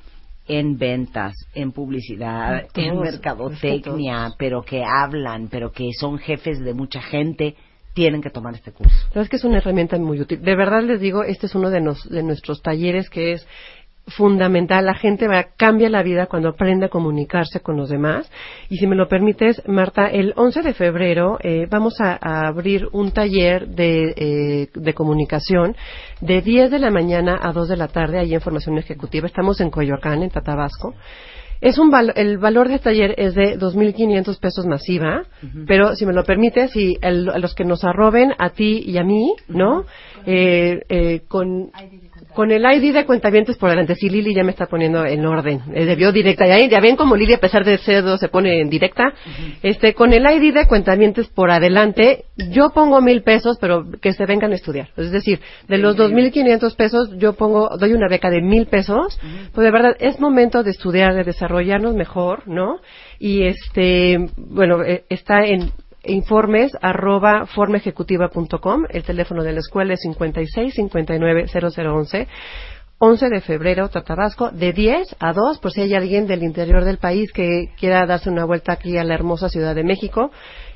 en 0.48 0.78
ventas, 0.78 1.34
en 1.54 1.72
publicidad, 1.72 2.68
Todos, 2.72 2.86
en 2.88 2.94
es 2.94 3.00
mercadotecnia, 3.14 4.34
pero 4.38 4.62
que 4.64 4.84
hablan, 4.84 5.48
pero 5.50 5.72
que 5.72 5.90
son 6.00 6.18
jefes 6.20 6.60
de 6.60 6.74
mucha 6.74 7.02
gente, 7.02 7.56
tienen 7.94 8.22
que 8.22 8.30
tomar 8.30 8.54
este 8.54 8.72
curso. 8.72 8.94
La 8.96 9.08
verdad 9.10 9.24
es 9.24 9.30
que 9.30 9.36
es 9.38 9.44
una 9.44 9.58
herramienta 9.58 9.98
muy 9.98 10.20
útil. 10.20 10.42
De 10.42 10.56
verdad 10.56 10.84
les 10.84 11.00
digo, 11.00 11.24
este 11.24 11.46
es 11.48 11.56
uno 11.56 11.70
de, 11.70 11.82
nos- 11.82 12.10
de 12.10 12.24
nuestros 12.24 12.62
talleres 12.62 13.10
que 13.10 13.32
es 13.34 13.48
fundamental. 14.08 14.86
La 14.86 14.96
gente 14.96 15.28
va, 15.28 15.46
cambia 15.58 15.90
la 15.90 16.04
vida 16.04 16.28
cuando 16.28 16.50
aprende 16.50 16.86
a 16.86 16.90
comunicarse 16.90 17.60
con 17.60 17.78
los 17.78 17.90
demás. 17.90 18.32
Y 18.70 18.78
si 18.78 18.88
me 18.88 18.96
lo 18.96 19.08
permites, 19.08 19.62
Marta, 19.68 20.08
el 20.08 20.34
11 20.36 20.62
de 20.62 20.74
febrero 20.74 21.38
eh, 21.42 21.68
vamos 21.70 22.00
a, 22.02 22.18
a 22.22 22.48
abrir 22.48 22.88
un 22.92 23.12
taller 23.12 23.68
de, 23.68 24.14
eh, 24.16 24.70
de 24.74 24.94
comunicación 24.94 25.76
de 26.22 26.42
10 26.42 26.72
de 26.72 26.80
la 26.80 26.92
mañana 26.92 27.40
a 27.42 27.52
2 27.52 27.70
de 27.70 27.78
la 27.78 27.88
tarde, 27.88 28.20
ahí 28.20 28.34
en 28.34 28.42
Formación 28.42 28.78
Ejecutiva. 28.78 29.28
Estamos 29.28 29.60
en 29.62 29.70
Coyoacán, 29.70 30.24
en 30.24 30.30
Tatabasco. 30.30 30.94
Es 31.62 31.78
un 31.78 31.90
val- 31.90 32.14
el 32.16 32.38
valor 32.38 32.68
de 32.70 32.80
taller 32.80 33.16
es 33.18 33.34
de 33.36 33.58
2.500 33.58 34.40
pesos 34.40 34.66
masiva, 34.66 35.24
pero 35.68 35.96
si 35.96 36.06
me 36.06 36.14
lo 36.14 36.24
permites, 36.24 36.72
si 36.72 36.98
el- 37.02 37.30
a 37.30 37.38
los 37.40 37.54
que 37.56 37.64
nos 37.66 37.84
arroben 37.84 38.34
a 38.38 38.50
ti 38.52 38.84
y 38.86 38.98
a 38.98 39.04
mí, 39.04 39.34
¿no? 39.48 39.86
Eh, 40.28 40.82
eh, 40.90 41.22
con, 41.28 41.70
con 42.34 42.52
el 42.52 42.64
ID 42.66 42.94
de 42.94 43.06
cuentavientes 43.06 43.58
por 43.58 43.70
delante. 43.70 43.94
Sí, 43.96 44.10
Lili 44.10 44.34
ya 44.34 44.44
me 44.44 44.52
está 44.52 44.66
poniendo 44.66 45.06
en 45.06 45.24
orden. 45.26 45.62
Eh, 45.74 45.86
debió 45.86 46.12
directa. 46.12 46.48
Ya, 46.48 46.58
ya 46.68 46.80
ven 46.80 46.96
como 46.96 47.16
Lili, 47.16 47.34
a 47.34 47.40
pesar 47.40 47.64
de 47.64 47.78
ser 47.78 48.04
dos, 48.04 48.20
se 48.20 48.28
pone 48.28 48.60
en 48.60 48.70
directa. 48.70 49.14
Este, 49.62 49.94
con 49.94 50.14
el 50.14 50.24
ID 50.26 50.54
de 50.54 50.68
cuentavientes 50.68 51.28
por 51.28 51.52
adelante, 51.52 52.26
yo 52.52 52.72
pongo 52.74 53.02
mil 53.02 53.22
pesos, 53.22 53.58
pero 53.62 53.86
que 54.02 54.14
se 54.14 54.26
vengan 54.26 54.52
a 54.52 54.56
estudiar. 54.56 54.90
Es 54.98 55.12
decir, 55.12 55.40
de 55.68 55.78
los 55.78 55.96
2.500 55.96 56.76
pesos, 56.76 57.12
yo 57.18 57.34
pongo, 57.34 57.70
doy 57.80 57.94
una 57.94 58.10
beca 58.10 58.30
de 58.30 58.42
mil 58.42 58.66
pesos. 58.66 59.20
Pues 59.54 59.64
de 59.64 59.72
verdad, 59.72 59.96
es 60.00 60.20
momento 60.20 60.64
de 60.64 60.72
estudiar, 60.72 61.14
de 61.14 61.24
desarrollarnos 61.56 61.96
mejor, 61.96 62.48
¿no? 62.48 62.80
Y 63.20 63.44
este, 63.44 64.30
bueno, 64.38 64.84
eh, 64.84 65.06
está 65.10 65.46
en 65.46 65.72
informes 66.04 66.72
arroba 66.82 67.46
formaejecutiva.com. 67.48 68.86
El 68.90 69.04
teléfono 69.04 69.44
de 69.44 69.54
la 69.54 69.60
escuela 69.60 69.94
es 69.94 70.02
56 70.02 70.74
59 70.74 71.46
0011. 71.48 72.28
11 72.98 73.28
de 73.28 73.42
febrero, 73.42 73.90
Tatabasco, 73.90 74.52
de 74.52 74.72
10 74.72 75.18
a 75.20 75.34
2, 75.34 75.60
por 75.60 75.74
si 75.74 75.82
hay 75.82 75.94
alguien 75.94 76.28
del 76.28 76.44
interior 76.44 76.86
del 76.86 76.98
país 76.98 77.30
que 77.34 77.72
quiera 77.78 78.06
darse 78.06 78.30
una 78.30 78.46
vuelta 78.46 78.72
aquí 78.72 78.98
a 78.98 79.04
la 79.04 79.14
hermosa 79.14 79.50
Ciudad 79.50 79.76
de 79.76 79.84
México. 79.84 80.32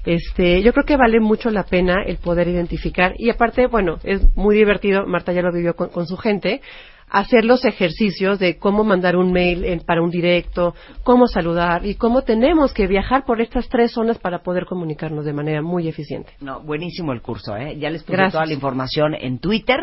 Este, 0.06 0.62
yo 0.62 0.74
creo 0.74 0.86
que 0.86 0.98
vale 0.98 1.22
mucho 1.22 1.50
la 1.50 1.64
pena 1.64 2.04
el 2.06 2.18
poder 2.18 2.50
identificar 2.50 3.14
y 3.18 3.30
aparte, 3.30 3.68
bueno, 3.68 4.00
es 4.04 4.36
muy 4.36 4.56
divertido, 4.56 5.06
Marta 5.08 5.32
ya 5.32 5.42
lo 5.42 5.54
vivió 5.54 5.78
con, 5.78 5.90
con 5.90 6.08
su 6.08 6.18
gente, 6.18 6.62
hacer 7.10 7.46
los 7.46 7.66
ejercicios 7.66 8.40
de 8.40 8.58
cómo 8.58 8.84
mandar 8.84 9.16
un 9.16 9.32
mail 9.32 9.66
en- 9.66 9.80
para 9.80 10.02
un 10.02 10.10
directo, 10.12 10.76
cómo 11.04 11.28
saludar 11.28 11.86
y 11.86 11.96
cómo 11.96 12.22
tenemos 12.24 12.74
que 12.74 12.88
viajar 12.88 13.26
por 13.26 13.42
estas 13.42 13.68
tres 13.70 13.92
zonas 13.92 14.18
para 14.20 14.44
poder 14.44 14.66
comunicarnos 14.66 15.26
de 15.26 15.34
manera 15.34 15.62
muy 15.62 15.88
eficiente. 15.88 16.32
No, 16.42 16.60
buenísimo 16.62 17.12
el 17.14 17.22
curso, 17.22 17.56
¿eh? 17.58 17.78
Ya 17.80 17.90
les 17.90 18.04
puse 18.04 18.14
Gracias. 18.18 18.34
toda 18.34 18.46
la 18.46 18.54
información 18.54 19.16
en 19.16 19.40
Twitter 19.40 19.78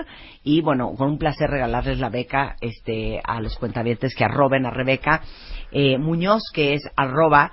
y 0.44 0.60
bueno, 0.60 0.94
con 0.96 1.10
un 1.10 1.18
placer 1.18 1.50
regalarles 1.50 1.98
la 1.98 2.08
beca 2.10 2.56
este, 2.60 3.20
a 3.24 3.40
los 3.40 3.56
cuentavientes 3.58 4.14
que 4.14 4.24
arroben 4.24 4.66
a 4.66 4.70
Rebeca 4.70 5.22
eh, 5.72 5.98
Muñoz, 5.98 6.42
que 6.54 6.74
es 6.74 6.82
arroba 6.96 7.50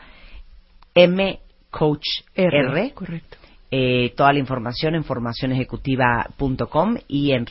mcoachr. 0.95 2.93
Correcto. 2.93 3.37
Eh, 3.71 4.13
toda 4.15 4.31
la 4.33 4.39
información 4.39 4.93
en 4.93 5.03
formacionejecutiva.com 5.03 6.95
y 7.07 7.31
en 7.31 7.47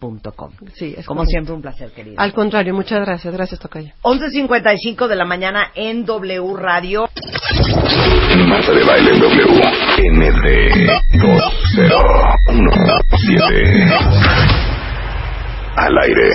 rebecamc.com. 0.00 0.50
Sí, 0.74 0.94
es 0.96 1.04
Como 1.06 1.20
correcto. 1.20 1.30
siempre, 1.30 1.54
un 1.54 1.62
placer, 1.62 1.90
querido. 1.92 2.16
Al 2.18 2.32
contrario, 2.32 2.74
muchas 2.74 3.00
gracias. 3.04 3.32
Gracias, 3.32 3.60
Tocaya. 3.60 3.94
11.55 4.02 5.06
de 5.08 5.16
la 5.16 5.24
mañana 5.24 5.70
en 5.74 6.04
W 6.04 6.54
Radio. 6.56 7.08
Marta 8.48 8.72
de 8.72 8.84
Baile 8.84 9.12
W. 9.18 9.62
ND 10.12 10.86
2017. 11.12 13.90
Al 15.76 15.98
aire. 15.98 16.30